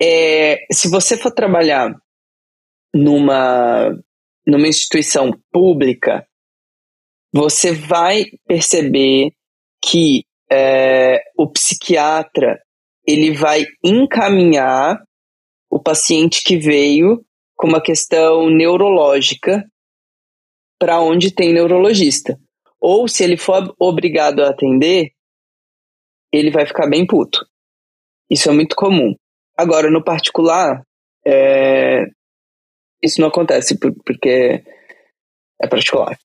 [0.00, 1.94] é, se você for trabalhar
[2.94, 3.96] numa,
[4.46, 6.26] numa instituição pública,
[7.32, 9.32] você vai perceber
[9.84, 12.60] que é, o psiquiatra
[13.06, 15.00] ele vai encaminhar
[15.70, 19.64] o paciente que veio com uma questão neurológica
[20.78, 22.38] para onde tem neurologista.
[22.88, 25.10] Ou se ele for obrigado a atender,
[26.32, 27.44] ele vai ficar bem puto.
[28.30, 29.12] Isso é muito comum.
[29.56, 30.86] Agora, no particular,
[31.26, 32.04] é,
[33.02, 34.62] isso não acontece porque
[35.60, 36.16] é particular.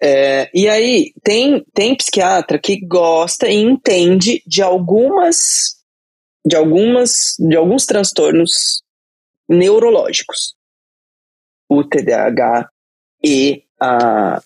[0.00, 5.82] É, e aí, tem, tem psiquiatra que gosta e entende de algumas
[6.46, 8.84] de algumas de alguns transtornos
[9.48, 10.54] neurológicos.
[11.68, 12.70] O TDAH
[13.20, 14.40] e a,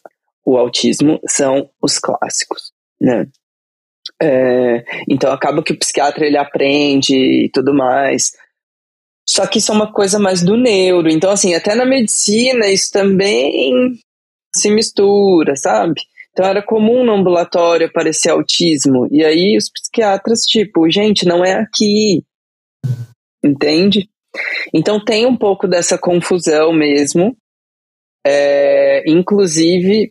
[0.49, 3.27] o autismo são os clássicos, né?
[4.21, 8.33] É, então acaba que o psiquiatra ele aprende e tudo mais.
[9.29, 11.11] Só que isso é uma coisa mais do neuro.
[11.11, 14.01] Então, assim, até na medicina isso também
[14.57, 16.01] se mistura, sabe?
[16.33, 19.07] Então era comum no ambulatório aparecer autismo.
[19.11, 22.25] E aí os psiquiatras, tipo, gente, não é aqui.
[23.45, 24.09] Entende?
[24.73, 27.37] Então tem um pouco dessa confusão mesmo.
[28.27, 30.11] É, inclusive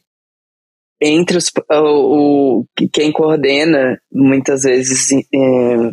[1.01, 5.91] entre os, o, o, quem coordena muitas vezes é,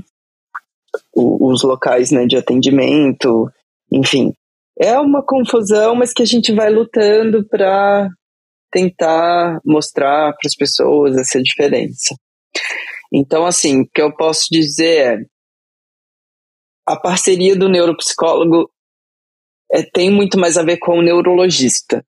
[1.15, 3.51] os locais né, de atendimento,
[3.93, 4.33] enfim.
[4.79, 8.09] É uma confusão, mas que a gente vai lutando para
[8.73, 12.17] tentar mostrar para as pessoas essa diferença.
[13.13, 15.25] Então, assim, o que eu posso dizer é
[16.87, 18.69] a parceria do neuropsicólogo
[19.73, 22.05] é, tem muito mais a ver com o neurologista,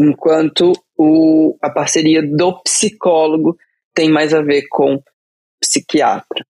[0.00, 3.56] enquanto o, a parceria do psicólogo
[3.94, 5.02] tem mais a ver com
[5.60, 6.44] psiquiatra.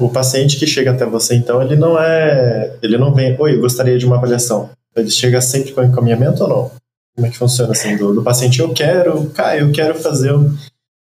[0.00, 2.76] O paciente que chega até você, então, ele não é.
[2.82, 4.70] Ele não vem, oi, eu gostaria de uma avaliação.
[4.96, 6.70] Ele chega sempre com encaminhamento ou não?
[7.14, 7.96] Como é que funciona assim?
[7.96, 10.32] Do, do paciente, eu quero, Caio, eu quero fazer.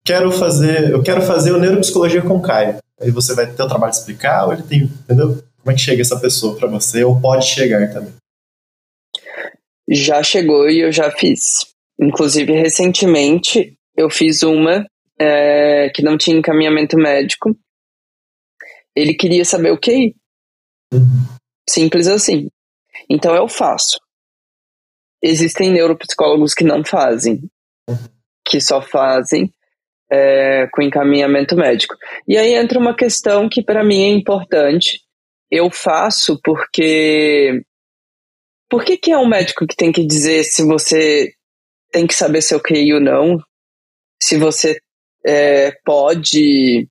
[0.04, 0.90] Quero fazer.
[0.90, 2.78] Eu quero fazer o neuropsicologia com o Caio.
[3.00, 4.83] Aí você vai ter o trabalho de explicar, ou ele tem.
[4.83, 5.40] Entendeu?
[5.59, 7.04] Como é que chega essa pessoa para você?
[7.04, 8.12] Ou pode chegar também?
[9.90, 11.66] Já chegou e eu já fiz.
[12.00, 14.87] Inclusive, recentemente, eu fiz uma
[15.18, 17.55] é, que não tinha encaminhamento médico
[18.94, 20.14] ele queria saber o QI.
[20.92, 21.38] Uhum.
[21.68, 22.48] Simples assim.
[23.09, 23.98] Então eu faço.
[25.22, 27.40] Existem neuropsicólogos que não fazem,
[27.88, 27.96] uhum.
[28.46, 29.53] que só fazem
[30.11, 31.94] é, com encaminhamento médico.
[32.26, 35.00] E aí entra uma questão que para mim é importante.
[35.50, 37.62] Eu faço porque.
[38.70, 41.33] Por que, que é um médico que tem que dizer se você
[41.92, 43.38] tem que saber seu QI ou não?
[44.22, 44.80] Se você
[45.26, 46.88] é, pode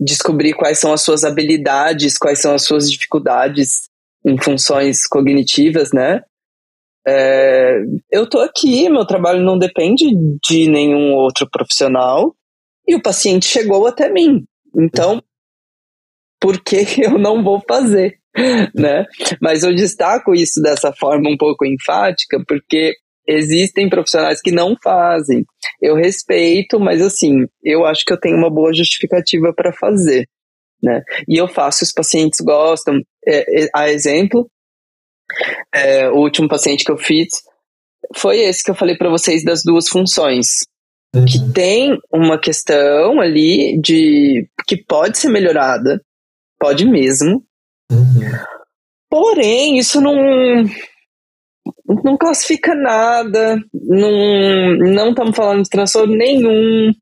[0.00, 3.88] descobrir quais são as suas habilidades, quais são as suas dificuldades
[4.24, 6.22] em funções cognitivas, né?
[7.08, 10.04] é, eu tô aqui, meu trabalho não depende
[10.46, 12.34] de nenhum outro profissional
[12.86, 14.44] e o paciente chegou até mim.
[14.76, 15.22] Então,
[16.38, 18.17] por que eu não vou fazer?
[18.74, 19.04] Né?
[19.40, 22.94] Mas eu destaco isso dessa forma um pouco enfática, porque
[23.26, 25.44] existem profissionais que não fazem.
[25.82, 30.26] Eu respeito, mas assim, eu acho que eu tenho uma boa justificativa para fazer.
[30.82, 31.02] Né?
[31.28, 33.00] E eu faço, os pacientes gostam.
[33.26, 34.48] É, é, a exemplo,
[35.74, 37.28] é, o último paciente que eu fiz
[38.16, 40.64] foi esse que eu falei para vocês das duas funções.
[41.14, 41.24] Uhum.
[41.24, 46.00] Que tem uma questão ali de que pode ser melhorada,
[46.58, 47.44] pode mesmo.
[47.90, 48.30] Uhum.
[49.10, 50.14] Porém, isso não
[52.04, 56.92] não classifica nada, não não estamos falando de transtorno nenhum.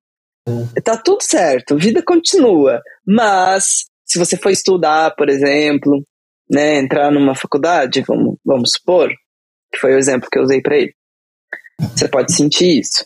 [0.48, 0.68] Uhum.
[0.84, 2.80] Tá tudo certo, vida continua.
[3.06, 6.04] Mas se você for estudar, por exemplo,
[6.48, 9.10] né, entrar numa faculdade, vamos, vamos supor,
[9.72, 10.94] que foi o exemplo que eu usei para ele.
[11.94, 13.04] Você pode sentir isso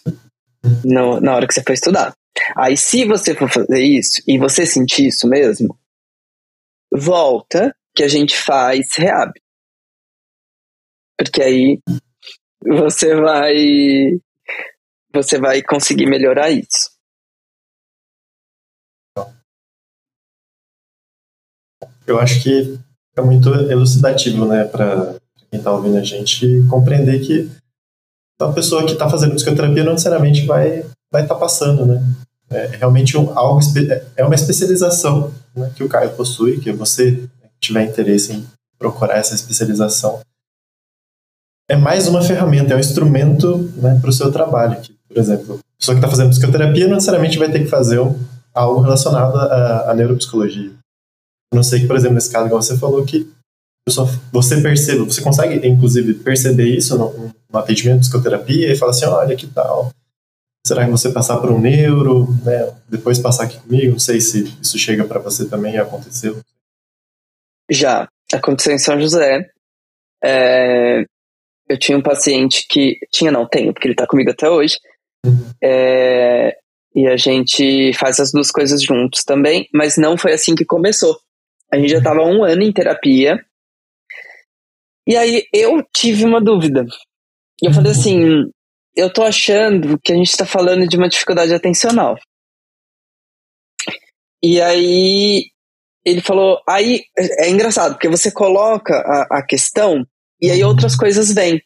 [0.85, 2.14] no, na hora que você for estudar.
[2.57, 5.77] Aí, se você for fazer isso e você sentir isso mesmo,
[6.92, 9.33] volta que a gente faz reab.
[11.18, 11.81] Porque aí
[12.62, 14.20] você vai
[15.12, 16.90] você vai conseguir melhorar isso.
[22.07, 22.79] Eu acho que
[23.16, 25.14] é muito elucidativo, né, para
[25.50, 27.50] quem está ouvindo a gente compreender que
[28.40, 32.00] a pessoa que está fazendo psicoterapia não necessariamente vai vai estar tá passando, né?
[32.53, 33.61] É realmente um, algo
[34.17, 37.23] é uma especialização né, que o Caio possui, que você
[37.61, 38.47] tiver interesse em
[38.79, 40.21] procurar essa especialização
[41.71, 44.81] é mais uma ferramenta, é um instrumento né, para o seu trabalho.
[44.81, 48.01] Que, por exemplo, a pessoa que está fazendo psicoterapia não necessariamente vai ter que fazer
[48.53, 50.73] algo relacionado à, à neuropsicologia.
[51.53, 53.31] A não sei que, por exemplo, nesse caso que você falou, que
[54.33, 59.05] você perceba, você consegue, inclusive, perceber isso no, no atendimento de psicoterapia e falar assim,
[59.05, 59.91] olha, que tal?
[60.66, 63.92] Será que você passar por um neuro, né, depois passar aqui comigo?
[63.92, 66.38] Não sei se isso chega para você também aconteceu.
[67.70, 69.49] Já, aconteceu em São José.
[70.23, 71.05] É,
[71.68, 72.99] eu tinha um paciente que.
[73.12, 74.77] Tinha, não, tenho, porque ele está comigo até hoje.
[75.25, 75.51] Uhum.
[75.62, 76.57] É,
[76.94, 81.18] e a gente faz as duas coisas juntos também, mas não foi assim que começou.
[81.73, 83.38] A gente já estava um ano em terapia.
[85.07, 86.85] E aí eu tive uma dúvida.
[87.62, 88.51] E eu falei assim:
[88.94, 92.16] eu tô achando que a gente está falando de uma dificuldade atencional.
[94.42, 95.46] E aí
[96.05, 100.05] ele falou: aí é engraçado, porque você coloca a, a questão
[100.40, 101.62] e aí outras coisas vêm.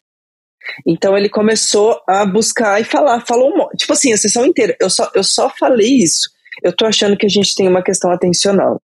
[0.86, 4.76] Então ele começou a buscar e falar, falou, tipo assim, a sessão inteira.
[4.80, 6.30] Eu só, eu só falei isso.
[6.62, 8.80] Eu tô achando que a gente tem uma questão atencional.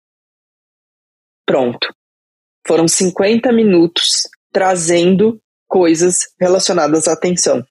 [1.45, 1.93] Pronto.
[2.65, 7.63] Foram 50 minutos trazendo coisas relacionadas à atenção.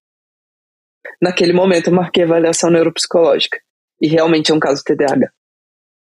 [1.24, 3.58] Naquele momento eu marquei avaliação neuropsicológica.
[4.00, 5.30] E realmente é um caso TDAH.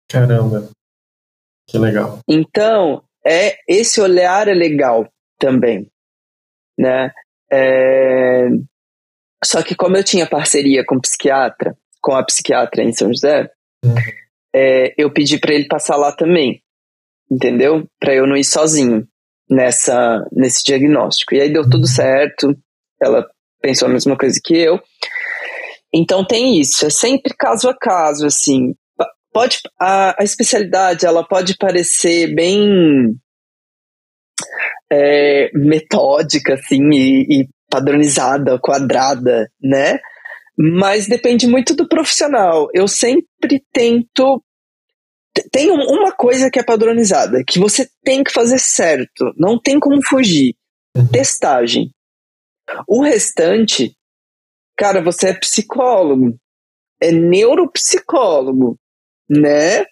[0.09, 0.69] Caramba.
[1.67, 2.19] Que legal.
[2.27, 5.89] Então, é esse olhar é legal também,
[6.77, 7.11] né?
[7.51, 8.47] É...
[9.43, 13.51] Só que como eu tinha parceria com o psiquiatra, com a psiquiatra em São José,
[13.83, 13.95] uhum.
[14.53, 16.61] é, eu pedi para ele passar lá também
[17.31, 17.87] entendeu?
[17.99, 19.07] Para eu não ir sozinho
[19.49, 21.33] nessa nesse diagnóstico.
[21.33, 22.55] E aí deu tudo certo.
[23.01, 23.25] Ela
[23.61, 24.79] pensou a mesma coisa que eu.
[25.93, 28.73] Então tem isso, é sempre caso a caso, assim.
[29.33, 33.15] Pode a, a especialidade ela pode parecer bem
[34.91, 39.99] é, metódica, assim, e, e padronizada, quadrada, né?
[40.57, 42.67] Mas depende muito do profissional.
[42.73, 44.43] Eu sempre tento
[45.49, 50.01] tem uma coisa que é padronizada, que você tem que fazer certo, não tem como
[50.05, 50.55] fugir.
[50.95, 51.07] Uhum.
[51.07, 51.89] Testagem.
[52.87, 53.95] O restante,
[54.77, 56.37] cara, você é psicólogo,
[57.01, 58.77] é neuropsicólogo,
[59.29, 59.85] né?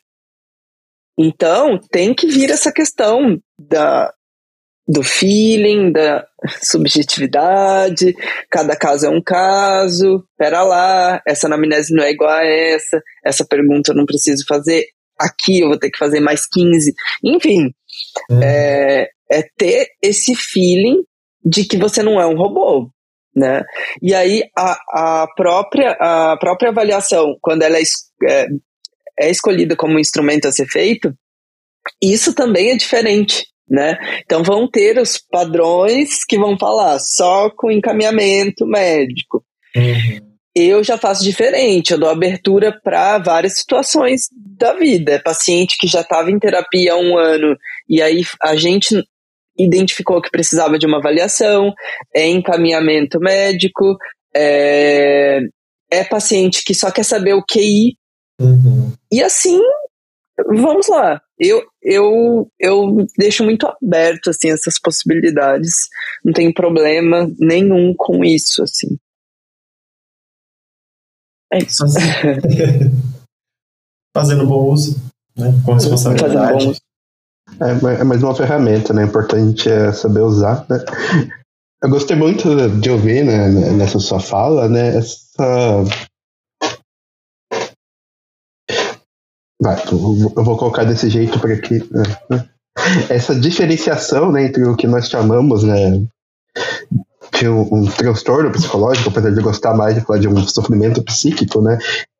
[1.18, 4.14] Então, tem que vir essa questão da,
[4.88, 6.26] do feeling, da
[6.64, 8.16] subjetividade,
[8.50, 13.46] cada caso é um caso, pera lá, essa anamnese não é igual a essa, essa
[13.46, 14.86] pergunta eu não preciso fazer,
[15.20, 16.94] aqui eu vou ter que fazer mais 15.
[17.24, 17.74] Enfim,
[18.32, 18.42] uhum.
[18.42, 21.04] é, é ter esse feeling
[21.44, 22.90] de que você não é um robô.
[23.36, 23.64] Né?
[24.02, 27.84] E aí a, a, própria, a própria avaliação, quando ela é,
[28.28, 28.48] é,
[29.20, 31.14] é escolhida como instrumento a ser feito,
[32.02, 33.46] isso também é diferente.
[33.70, 33.98] Né?
[34.26, 39.44] Então vão ter os padrões que vão falar só com encaminhamento médico.
[39.76, 45.14] Uhum eu já faço diferente, eu dou abertura para várias situações da vida.
[45.14, 48.96] É paciente que já estava em terapia há um ano e aí a gente
[49.60, 51.74] identificou que precisava de uma avaliação,
[52.16, 53.98] é encaminhamento médico,
[54.36, 55.42] é,
[55.92, 57.98] é paciente que só quer saber o QI.
[58.40, 58.94] Uhum.
[59.12, 59.60] E assim,
[60.48, 61.22] vamos lá.
[61.38, 65.88] Eu, eu, eu deixo muito aberto assim essas possibilidades.
[66.24, 68.98] Não tenho problema nenhum com isso, assim.
[71.52, 71.84] É isso.
[74.16, 74.96] Fazendo bom uso,
[75.36, 75.48] né?
[75.66, 76.80] Com responsabilidade.
[77.62, 79.04] É, é mais uma ferramenta, né?
[79.04, 80.80] Importante é saber usar, né?
[81.82, 85.84] Eu gostei muito de ouvir, né, nessa sua fala, né, essa...
[89.62, 91.80] Vai, eu vou colocar desse jeito para que...
[92.30, 92.50] Né?
[93.10, 96.06] Essa diferenciação, né, entre o que nós chamamos, né,
[97.38, 101.62] de um, um, transtorno psicológico, apesar de gostar mais de falar de um sofrimento psíquico,
[101.62, 101.78] né,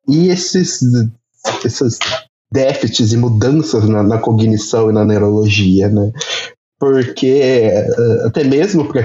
[0.08, 0.80] e esses,
[1.64, 1.98] esses
[2.52, 6.12] déficits e mudanças na, na cognição e na neurologia, né,
[6.78, 7.86] porque eh,
[8.26, 9.04] até mesmo para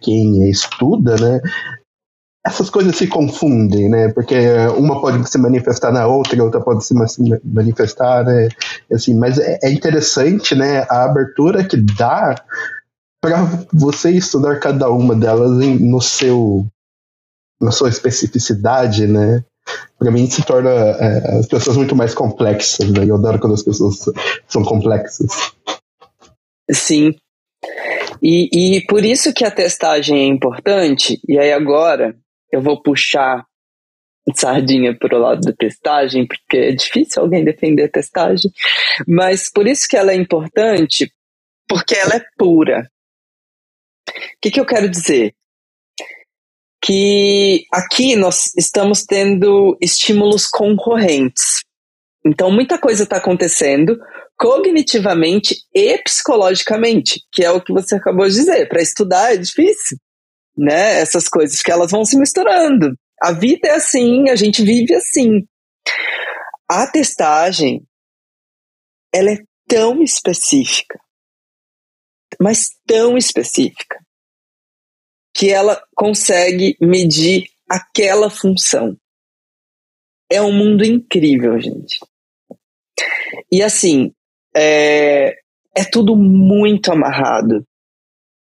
[0.00, 1.40] quem estuda, né,
[2.46, 4.12] essas coisas se confundem, né?
[4.12, 4.36] Porque
[4.78, 6.94] uma pode se manifestar na outra, a outra pode se
[7.44, 8.48] manifestar, né?
[8.92, 10.86] Assim, mas é, é interessante, né?
[10.88, 12.36] A abertura que dá
[13.20, 16.64] para você estudar cada uma delas em, no seu,
[17.60, 19.44] na sua especificidade, né?
[19.98, 23.04] Para mim se torna é, as pessoas muito mais complexas, né?
[23.06, 24.04] Eu adoro quando as pessoas
[24.46, 25.52] são complexas.
[26.70, 27.14] Sim.
[28.22, 32.16] E, e por isso que a testagem é importante, e aí agora
[32.52, 33.44] eu vou puxar
[34.34, 38.50] sardinha para o lado da testagem, porque é difícil alguém defender a testagem,
[39.06, 41.12] mas por isso que ela é importante,
[41.68, 42.90] porque ela é pura.
[44.08, 45.34] O que, que eu quero dizer?
[46.86, 51.64] Que aqui nós estamos tendo estímulos concorrentes.
[52.24, 53.98] Então, muita coisa está acontecendo,
[54.36, 58.68] cognitivamente e psicologicamente, que é o que você acabou de dizer.
[58.68, 59.98] Para estudar é difícil,
[60.56, 61.00] né?
[61.00, 62.94] Essas coisas que elas vão se misturando.
[63.20, 65.44] A vida é assim, a gente vive assim.
[66.70, 67.82] A testagem,
[69.12, 71.00] ela é tão específica,
[72.40, 73.98] mas tão específica,
[75.36, 78.96] que ela consegue medir aquela função.
[80.32, 82.00] É um mundo incrível, gente.
[83.52, 84.12] E assim,
[84.56, 85.36] é,
[85.76, 87.66] é tudo muito amarrado.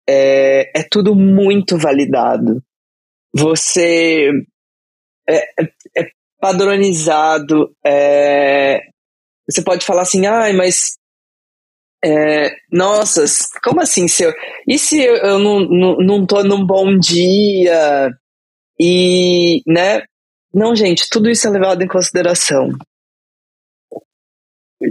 [0.08, 2.64] É, é tudo muito validado.
[3.34, 4.30] Você
[5.28, 5.64] é, é,
[5.98, 7.76] é padronizado.
[7.84, 8.82] É,
[9.50, 10.98] você pode falar assim, ai, mas
[12.08, 13.26] é, nossa,
[13.64, 14.08] como assim?
[14.08, 14.34] Se eu,
[14.68, 18.12] e se eu, eu não, não, não tô num bom dia?
[18.80, 20.04] E, né?
[20.54, 22.70] Não, gente, tudo isso é levado em consideração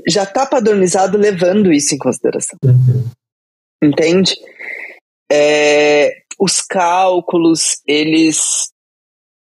[0.08, 2.58] já está padronizado levando isso em consideração.
[2.64, 3.08] Uhum.
[3.82, 4.34] Entende?
[5.30, 8.70] É, os cálculos, eles,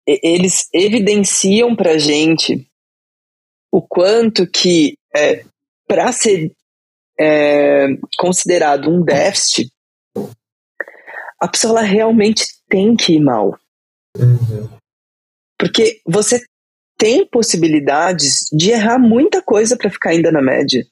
[0.06, 2.66] eles evidenciam para gente
[3.72, 5.44] o quanto que, é,
[5.86, 6.52] para ser
[7.18, 7.86] é,
[8.18, 9.70] considerado um déficit,
[11.40, 13.58] a pessoa realmente tem que ir mal.
[14.16, 14.68] Uhum.
[15.58, 16.40] Porque você
[16.96, 20.84] tem possibilidades de errar muita coisa para ficar ainda na média.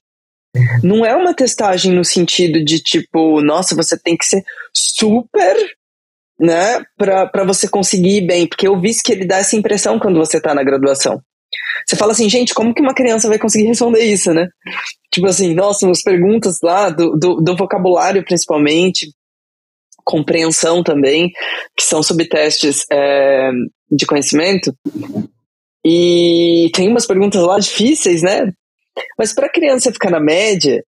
[0.83, 4.43] Não é uma testagem no sentido de tipo, nossa, você tem que ser
[4.75, 5.57] super,
[6.39, 10.19] né, para você conseguir ir bem, porque eu vi que ele dá essa impressão quando
[10.19, 11.23] você tá na graduação.
[11.87, 14.49] Você fala assim, gente, como que uma criança vai conseguir responder isso, né?
[15.13, 19.13] Tipo assim, nossa, as perguntas lá do, do, do vocabulário principalmente,
[20.05, 21.31] compreensão também,
[21.77, 23.51] que são subtestes é,
[23.91, 24.75] de conhecimento,
[25.85, 28.53] e tem umas perguntas lá difíceis, né?
[29.19, 30.85] Mas para criança ficar na média,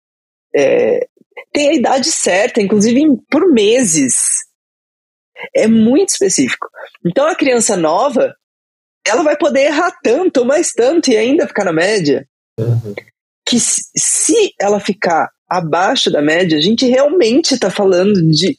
[0.55, 1.07] é,
[1.51, 4.39] tem a idade certa, inclusive por meses.
[5.55, 6.67] É muito específico.
[7.05, 8.35] Então a criança nova,
[9.05, 12.27] ela vai poder errar tanto, mais tanto, e ainda ficar na média.
[12.59, 12.93] Uhum.
[13.45, 18.57] Que se ela ficar abaixo da média, a gente realmente está falando de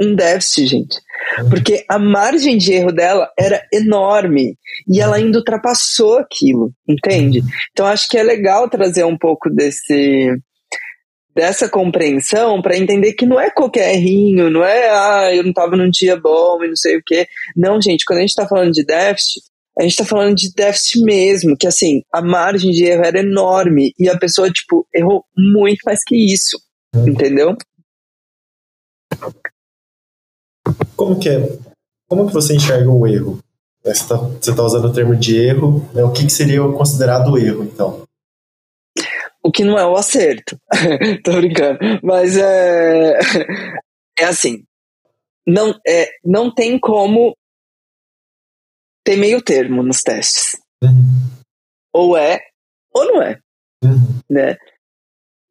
[0.00, 1.00] um déficit, gente.
[1.48, 4.56] Porque a margem de erro dela era enorme
[4.88, 7.42] e ela ainda ultrapassou aquilo, entende?
[7.70, 10.36] Então acho que é legal trazer um pouco desse
[11.34, 15.76] dessa compreensão para entender que não é qualquer errinho, não é ah, eu não estava
[15.76, 17.26] num dia bom e não sei o quê.
[17.56, 19.40] Não, gente, quando a gente está falando de déficit,
[19.78, 23.94] a gente está falando de déficit mesmo, que assim, a margem de erro era enorme
[23.98, 26.60] e a pessoa, tipo, errou muito mais que isso,
[26.94, 27.56] entendeu?
[30.96, 31.58] Como que é?
[32.08, 33.38] Como que você enxerga o erro?
[33.82, 34.18] Você está
[34.54, 36.04] tá usando o termo de erro, né?
[36.04, 38.06] o que, que seria considerado erro, então?
[39.42, 40.56] o que não é o acerto.
[41.24, 41.78] Tô brincando.
[42.02, 43.18] Mas é,
[44.18, 44.62] é assim,
[45.46, 47.36] não, é, não tem como
[49.04, 50.60] ter meio termo nos testes.
[50.82, 51.30] Uhum.
[51.92, 52.40] Ou é,
[52.92, 53.38] ou não é.
[53.84, 54.20] Uhum.
[54.30, 54.56] Né?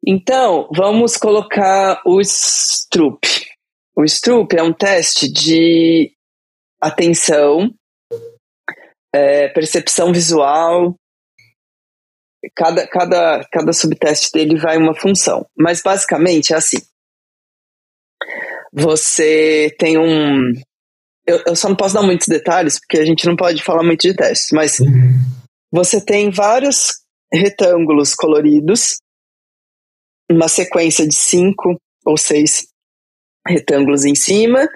[0.06, 3.20] Então, vamos colocar o Stroop.
[3.96, 6.12] O Stroop é um teste de
[6.80, 7.72] atenção,
[9.14, 10.96] é, percepção visual.
[12.56, 15.46] Cada, cada, cada subteste dele vai uma função.
[15.56, 16.78] Mas basicamente é assim.
[18.72, 20.52] Você tem um.
[21.26, 24.00] Eu, eu só não posso dar muitos detalhes, porque a gente não pode falar muito
[24.02, 25.14] de testes, mas Uhum.
[25.72, 27.00] você tem vários
[27.32, 28.96] retângulos coloridos,
[30.30, 32.66] uma sequência de cinco ou seis
[33.46, 34.68] retângulos em cima,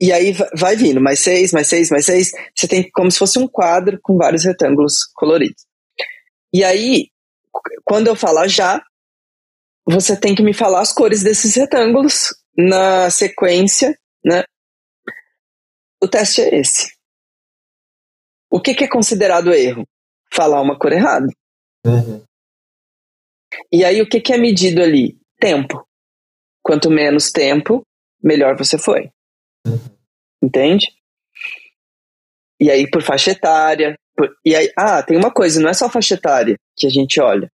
[0.00, 2.30] e aí va- vai vindo mais seis, mais seis, mais seis.
[2.54, 5.64] Você tem como se fosse um quadro com vários retângulos coloridos.
[6.52, 7.08] E aí,
[7.84, 8.82] quando eu falar já,
[9.86, 14.44] você tem que me falar as cores desses retângulos na sequência, né?
[16.02, 16.92] O teste é esse.
[18.50, 19.86] O que, que é considerado erro?
[20.32, 21.26] Falar uma cor errada.
[21.86, 22.24] Uhum.
[23.72, 25.18] E aí, o que, que é medido ali?
[25.40, 25.86] Tempo.
[26.62, 27.82] Quanto menos tempo,
[28.22, 29.10] melhor você foi.
[30.42, 30.86] Entende?
[32.60, 33.96] E aí, por faixa etária.
[34.16, 37.20] por- e aí, ah, tem uma coisa, não é só faixa etária que a gente
[37.20, 37.50] olha.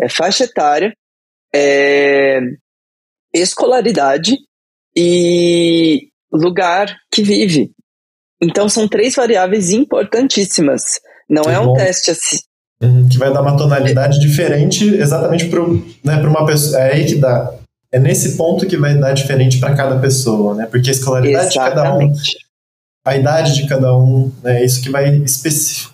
[0.00, 0.96] É faixa etária,
[1.54, 2.38] é
[3.32, 4.36] escolaridade
[4.96, 7.72] e lugar que vive.
[8.42, 11.00] Então, são três variáveis importantíssimas.
[11.28, 11.74] Não Que é um bom.
[11.74, 12.38] teste assim.
[12.82, 13.08] Uhum.
[13.08, 15.60] Que vai dar uma tonalidade diferente exatamente para
[16.04, 16.78] né, uma pessoa.
[16.80, 17.54] É aí que dá.
[17.92, 20.66] É nesse ponto que vai dar diferente para cada pessoa, né?
[20.66, 22.36] Porque a escolaridade de cada um, Exatamente.
[23.06, 24.60] a idade de cada um, né?
[24.60, 25.88] É isso que vai especi-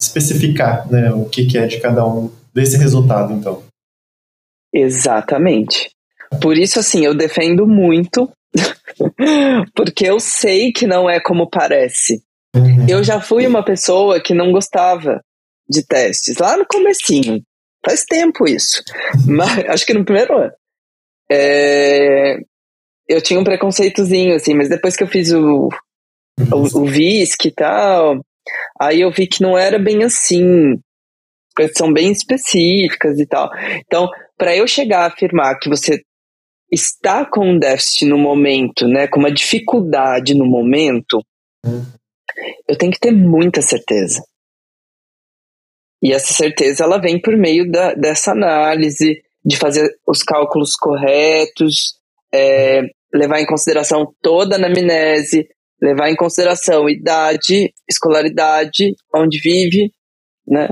[0.00, 1.12] especificar, né?
[1.12, 3.62] O que, que é de cada um desse resultado, então.
[4.74, 5.90] Exatamente.
[6.42, 8.28] Por isso, assim, eu defendo muito,
[9.74, 12.22] porque eu sei que não é como parece.
[12.54, 12.86] Uhum.
[12.88, 15.22] Eu já fui uma pessoa que não gostava
[15.68, 17.42] de testes, lá no comecinho.
[17.84, 18.82] Faz tempo isso.
[19.26, 20.52] Mas, acho que no primeiro ano.
[21.30, 22.38] É,
[23.06, 25.68] eu tinha um preconceitozinho, assim, mas depois que eu fiz o,
[26.52, 28.20] o, o VISC e tal,
[28.80, 30.72] aí eu vi que não era bem assim.
[30.72, 33.50] As coisas são bem específicas e tal.
[33.86, 36.02] Então, para eu chegar a afirmar que você
[36.70, 41.24] está com um déficit no momento, né, com uma dificuldade no momento,
[42.68, 44.22] eu tenho que ter muita certeza.
[46.02, 51.98] E essa certeza ela vem por meio da, dessa análise, de fazer os cálculos corretos,
[52.32, 55.48] é, levar em consideração toda a anamnese,
[55.80, 59.90] levar em consideração idade, escolaridade, onde vive,
[60.46, 60.68] né?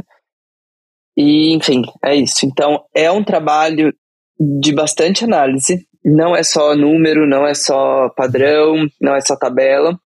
[1.16, 2.44] E, enfim, é isso.
[2.44, 3.92] Então, é um trabalho
[4.38, 5.86] de bastante análise.
[6.04, 9.98] Não é só número, não é só padrão, não é só tabela.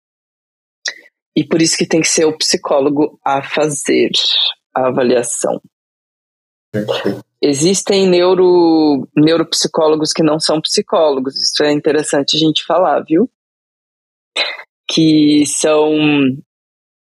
[1.36, 4.12] E por isso que tem que ser o psicólogo a fazer
[4.76, 5.62] a avaliação.
[6.72, 7.24] Perfeito.
[7.42, 13.30] Existem neuro, neuropsicólogos que não são psicólogos, isso é interessante a gente falar, viu?
[14.90, 15.96] Que são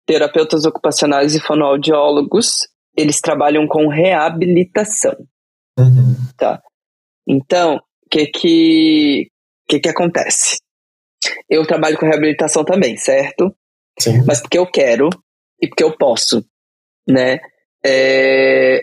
[0.07, 2.67] terapeutas ocupacionais e fonoaudiólogos,
[2.97, 5.15] eles trabalham com reabilitação.
[5.77, 6.15] Uhum.
[7.27, 9.31] Então, o que que,
[9.67, 10.57] que que acontece?
[11.49, 13.55] Eu trabalho com reabilitação também, certo?
[13.99, 14.23] Sim.
[14.25, 15.09] mas porque eu quero
[15.61, 16.43] e porque eu posso,
[17.07, 17.39] né?
[17.85, 18.81] É,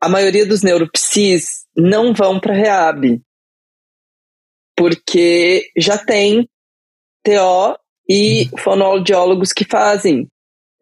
[0.00, 3.20] a maioria dos neuropsis não vão para reab
[4.76, 6.48] porque já tem
[7.22, 7.78] TO
[8.08, 10.26] e fonoaudiólogos que fazem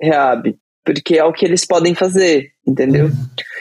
[0.01, 3.09] reab, porque é o que eles podem fazer, entendeu?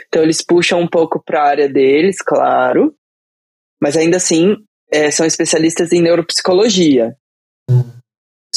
[0.08, 2.94] Então eles puxam um pouco para a área deles, claro,
[3.82, 4.56] mas ainda assim
[4.92, 7.16] é, são especialistas em neuropsicologia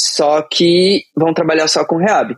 [0.01, 2.35] só que vão trabalhar só com reab.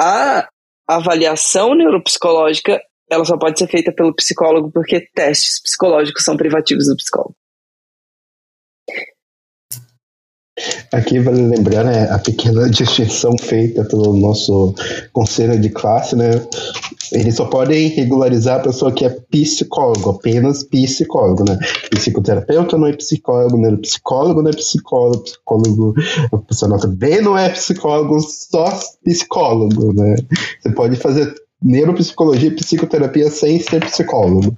[0.00, 0.48] A
[0.86, 6.96] avaliação neuropsicológica, ela só pode ser feita pelo psicólogo porque testes psicológicos são privativos do
[6.96, 7.34] psicólogo.
[10.90, 14.74] Aqui vale lembrar né, a pequena distinção feita pelo nosso
[15.12, 16.30] conselho de classe, né?
[17.12, 21.58] Eles só podem regularizar a pessoa que é psicólogo, apenas psicólogo, né?
[21.90, 25.94] Psicoterapeuta não é psicólogo, neuropsicólogo não é psicólogo, psicólogo
[26.30, 28.64] profissional também não é psicólogo, só
[29.04, 30.16] psicólogo, né?
[30.60, 34.56] Você pode fazer neuropsicologia e psicoterapia sem ser psicólogo,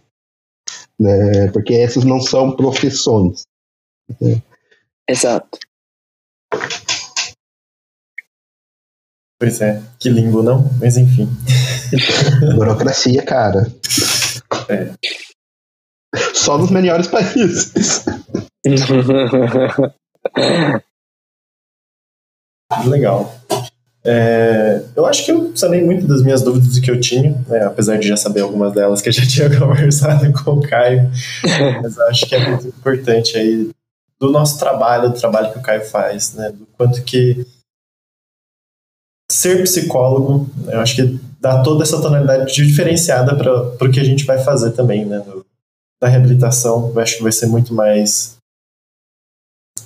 [0.98, 1.48] né?
[1.48, 3.42] Porque essas não são profissões.
[5.08, 5.58] Exato.
[9.40, 10.68] Pois é, que limbo, não?
[10.80, 11.28] Mas enfim.
[12.56, 13.70] Burocracia, cara.
[16.34, 18.04] Só nos melhores países.
[22.86, 23.34] Legal.
[24.04, 27.98] É, eu acho que eu sanei muito das minhas dúvidas que eu tinha, né, apesar
[27.98, 31.10] de já saber algumas delas que eu já tinha conversado com o Caio.
[31.82, 33.70] Mas acho que é muito importante aí
[34.20, 37.46] do nosso trabalho, do trabalho que o Caio faz, né, do quanto que
[39.30, 44.24] ser psicólogo, eu acho que dá toda essa tonalidade diferenciada para o que a gente
[44.24, 45.44] vai fazer também, né, no,
[46.00, 46.92] da reabilitação.
[46.94, 48.36] Eu acho que vai ser muito mais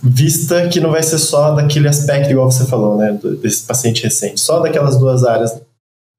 [0.02, 4.40] vista que não vai ser só daquele aspecto, igual você falou, né, desse paciente recente,
[4.40, 5.60] só daquelas duas áreas.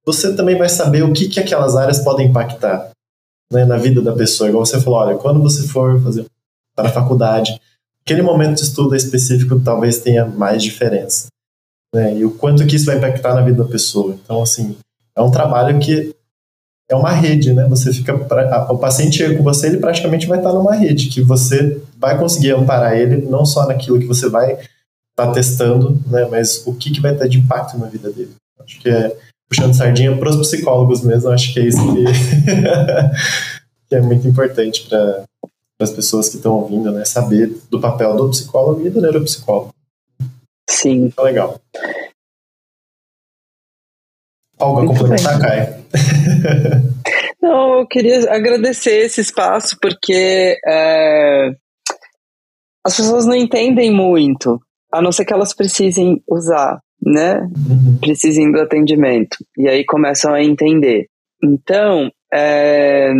[0.06, 2.92] Você também vai saber o que, que aquelas áreas podem impactar
[3.52, 4.50] né, na vida da pessoa.
[4.50, 6.26] Igual você falou, olha, quando você for fazer
[6.76, 7.60] para a faculdade,
[8.06, 11.28] aquele momento de estudo específico talvez tenha mais diferença.
[11.94, 14.18] Né, e o quanto que isso vai impactar na vida da pessoa.
[14.24, 14.76] Então, assim,
[15.16, 16.16] é um trabalho que
[16.90, 17.68] é uma rede, né?
[17.70, 18.14] Você fica
[18.72, 22.52] o paciente chega com você, ele praticamente vai estar numa rede que você vai conseguir
[22.52, 24.68] amparar ele não só naquilo que você vai estar
[25.16, 26.28] tá testando, né?
[26.30, 28.32] Mas o que que vai ter de impacto na vida dele.
[28.60, 29.16] Acho que é
[29.50, 31.30] puxando sardinha para os psicólogos mesmo.
[31.30, 32.04] Acho que é isso que,
[33.88, 35.24] que é muito importante para
[35.82, 37.06] as pessoas que estão ouvindo, né?
[37.06, 39.74] Saber do papel do psicólogo e do neuropsicólogo.
[40.70, 41.02] Sim.
[41.02, 41.60] Muito legal.
[44.60, 45.84] Algo a complementar, Caio?
[47.42, 51.50] Não, eu queria agradecer esse espaço porque é,
[52.86, 54.60] as pessoas não entendem muito,
[54.92, 57.42] a não ser que elas precisem usar, né?
[57.42, 57.98] Uhum.
[58.00, 59.36] Precisem do atendimento.
[59.58, 61.08] E aí começam a entender.
[61.44, 63.12] Então, é,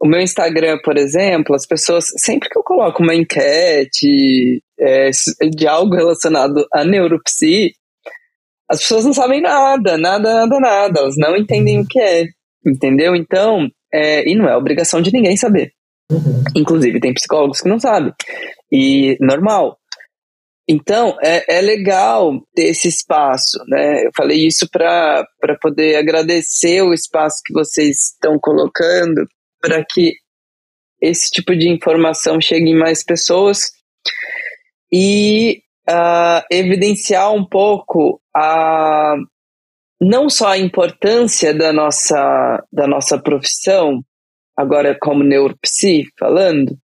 [0.00, 5.10] o meu Instagram, por exemplo, as pessoas, sempre que eu coloco uma enquete é,
[5.50, 7.72] de algo relacionado a neuropsi,
[8.70, 11.00] as pessoas não sabem nada, nada, nada, nada.
[11.00, 12.26] Elas não entendem o que é,
[12.64, 13.16] entendeu?
[13.16, 15.72] Então, é, e não é obrigação de ninguém saber.
[16.12, 16.44] Uhum.
[16.54, 18.12] Inclusive, tem psicólogos que não sabem.
[18.70, 19.78] E normal.
[20.68, 24.04] Então, é, é legal ter esse espaço, né?
[24.04, 25.26] Eu falei isso para
[25.62, 29.26] poder agradecer o espaço que vocês estão colocando
[29.60, 30.14] para que
[31.00, 33.70] esse tipo de informação chegue em mais pessoas.
[34.92, 39.14] E uh, evidenciar um pouco a
[40.00, 44.02] não só a importância da nossa, da nossa profissão,
[44.56, 46.78] agora como neuropsi falando,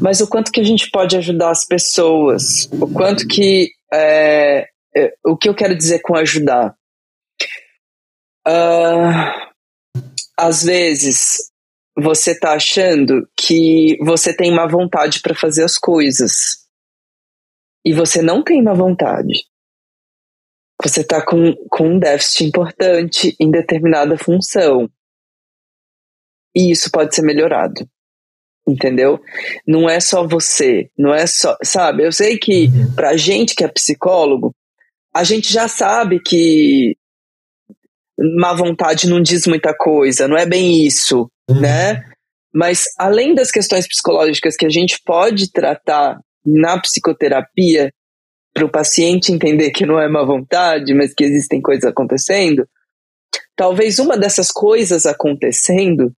[0.00, 4.66] mas o quanto que a gente pode ajudar as pessoas, o quanto que é,
[5.24, 6.74] o que eu quero dizer com ajudar.
[8.46, 9.49] Uh,
[10.46, 11.50] às vezes
[11.96, 16.66] você está achando que você tem má vontade para fazer as coisas
[17.84, 19.44] e você não tem má vontade,
[20.82, 24.88] você está com, com um déficit importante em determinada função.
[26.54, 27.88] E isso pode ser melhorado.
[28.66, 29.20] Entendeu?
[29.66, 31.56] Não é só você, não é só.
[31.62, 32.94] Sabe, eu sei que uhum.
[32.94, 34.54] pra gente que é psicólogo,
[35.14, 36.96] a gente já sabe que
[38.36, 41.60] má vontade não diz muita coisa, não é bem isso, uhum.
[41.60, 42.04] né?
[42.52, 47.92] Mas além das questões psicológicas que a gente pode tratar na psicoterapia
[48.52, 52.66] para o paciente entender que não é má vontade, mas que existem coisas acontecendo,
[53.56, 56.12] talvez uma dessas coisas acontecendo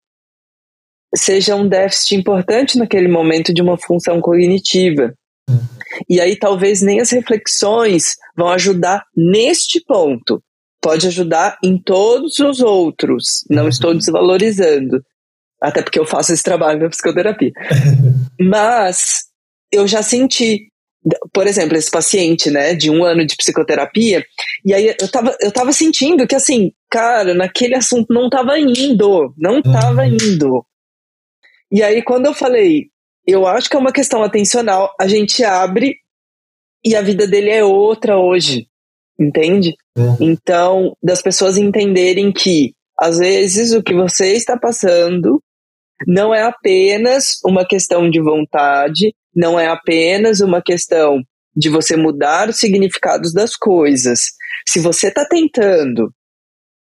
[1.15, 5.15] seja um déficit importante naquele momento de uma função cognitiva.
[6.09, 10.43] E aí talvez nem as reflexões vão ajudar neste ponto.
[10.83, 13.45] Pode ajudar em todos os outros.
[13.49, 15.03] Não estou desvalorizando.
[15.63, 17.53] Até porque eu faço esse trabalho na psicoterapia.
[18.41, 19.27] Mas
[19.71, 20.69] eu já senti,
[21.33, 24.25] por exemplo, esse paciente, né, de um ano de psicoterapia,
[24.65, 29.33] e aí eu tava, eu tava sentindo que, assim, cara, naquele assunto não tava indo,
[29.39, 30.17] não tava uhum.
[30.17, 30.67] indo.
[31.71, 32.89] E aí, quando eu falei,
[33.27, 35.97] eu acho que é uma questão atencional, a gente abre
[36.85, 38.67] e a vida dele é outra hoje,
[39.23, 39.75] entende?
[39.97, 40.17] Uhum.
[40.21, 45.43] Então, das pessoas entenderem que, às vezes, o que você está passando
[46.07, 51.23] não é apenas uma questão de vontade, não é apenas uma questão
[51.55, 54.33] de você mudar os significados das coisas.
[54.67, 56.13] Se você está tentando,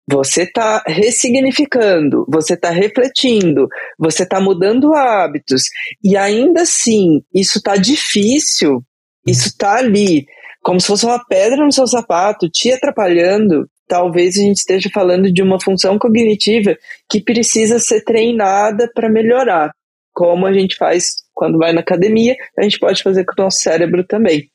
[0.09, 3.67] você está ressignificando, você está refletindo,
[3.97, 5.63] você está mudando hábitos,
[6.03, 8.83] e ainda assim isso está difícil,
[9.25, 10.25] isso está ali,
[10.63, 15.31] como se fosse uma pedra no seu sapato, te atrapalhando, talvez a gente esteja falando
[15.31, 16.75] de uma função cognitiva
[17.09, 19.71] que precisa ser treinada para melhorar.
[20.13, 23.59] Como a gente faz quando vai na academia, a gente pode fazer com o nosso
[23.59, 24.49] cérebro também.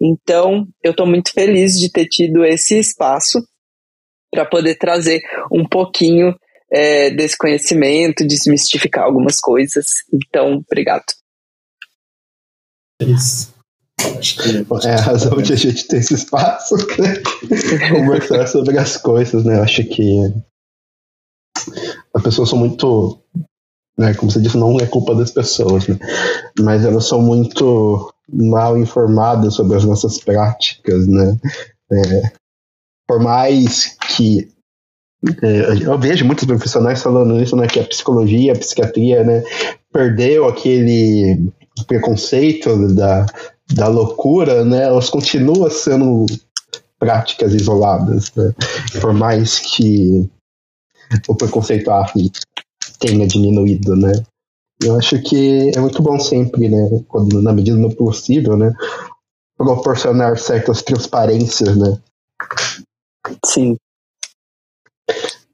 [0.00, 3.42] Então, eu estou muito feliz de ter tido esse espaço
[4.30, 6.34] para poder trazer um pouquinho
[6.70, 10.04] é, desse conhecimento, desmistificar algumas coisas.
[10.12, 11.04] Então, obrigado.
[13.00, 13.57] É isso.
[14.84, 17.14] É a razão de a gente ter esse espaço, né?
[17.90, 19.58] Conversar sobre as coisas, né?
[19.58, 20.32] Eu acho que
[22.14, 23.18] as pessoas são muito.
[23.98, 25.98] Né, como você disse, não é culpa das pessoas, né?
[26.60, 31.36] Mas elas são muito mal informadas sobre as nossas práticas, né?
[31.90, 32.32] É,
[33.08, 34.48] por mais que
[35.42, 39.42] é, eu vejo muitos profissionais falando isso, né, que a psicologia, a psiquiatria, né,
[39.92, 41.50] perdeu aquele
[41.88, 43.26] preconceito da,
[43.74, 46.26] da loucura, né, elas continuam sendo
[46.98, 48.52] práticas isoladas, né,
[49.00, 50.28] por mais que
[51.28, 51.90] o preconceito
[52.98, 54.12] tenha diminuído, né.
[54.82, 58.72] Eu acho que é muito bom sempre, né, quando, na medida do possível, né,
[59.56, 61.98] proporcionar certas transparências, né.
[63.44, 63.76] Sim.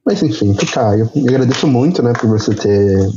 [0.05, 3.11] Mas enfim, Caio, eu agradeço muito, né, por você ter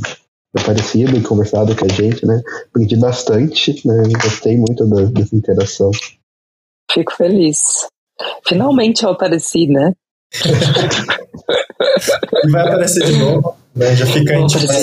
[0.58, 2.40] aparecido e conversado com a gente, né?
[2.70, 4.02] Aprendi bastante, né?
[4.22, 5.90] Gostei muito da, dessa interação.
[6.92, 7.86] Fico feliz.
[8.46, 9.92] Finalmente eu apareci, né?
[12.44, 13.94] e vai aparecer de novo, né?
[13.96, 14.82] Já fica intimada.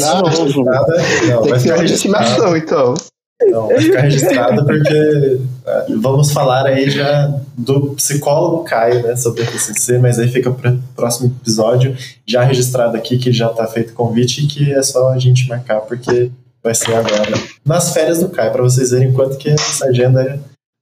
[1.27, 2.93] Não, Tem vai que ter uma estimação, então.
[3.41, 9.41] Não, vai ficar registrado porque é, vamos falar aí já do psicólogo Caio, né, sobre
[9.41, 13.67] o TCC, mas aí fica para o próximo episódio, já registrado aqui, que já está
[13.67, 16.31] feito o convite e que é só a gente marcar, porque
[16.63, 17.33] vai ser agora
[17.65, 20.39] nas férias do Caio, para vocês verem quanto que essa agenda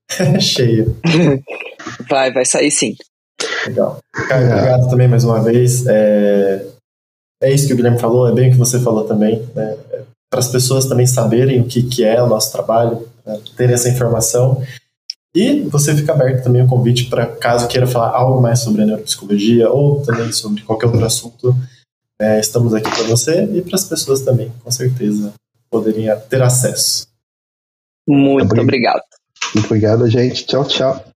[0.19, 0.85] é cheia.
[2.07, 2.95] Vai, vai sair sim.
[3.65, 3.97] Legal.
[4.29, 5.87] Caio, obrigado também mais uma vez.
[5.87, 6.65] É,
[7.41, 9.75] é isso que o Guilherme falou, é bem o que você falou também, né?
[10.33, 13.87] Para as pessoas também saberem o que, que é o nosso trabalho, né, terem essa
[13.87, 14.63] informação.
[15.35, 18.85] E você fica aberto também o convite para, caso queira falar algo mais sobre a
[18.87, 21.55] neuropsicologia ou também sobre qualquer outro assunto,
[22.19, 25.33] é, estamos aqui para você e para as pessoas também, com certeza,
[25.69, 27.05] poderem ter acesso.
[28.07, 29.03] Muito obrigado.
[29.53, 30.47] Muito obrigado, gente.
[30.47, 31.12] Tchau, tchau.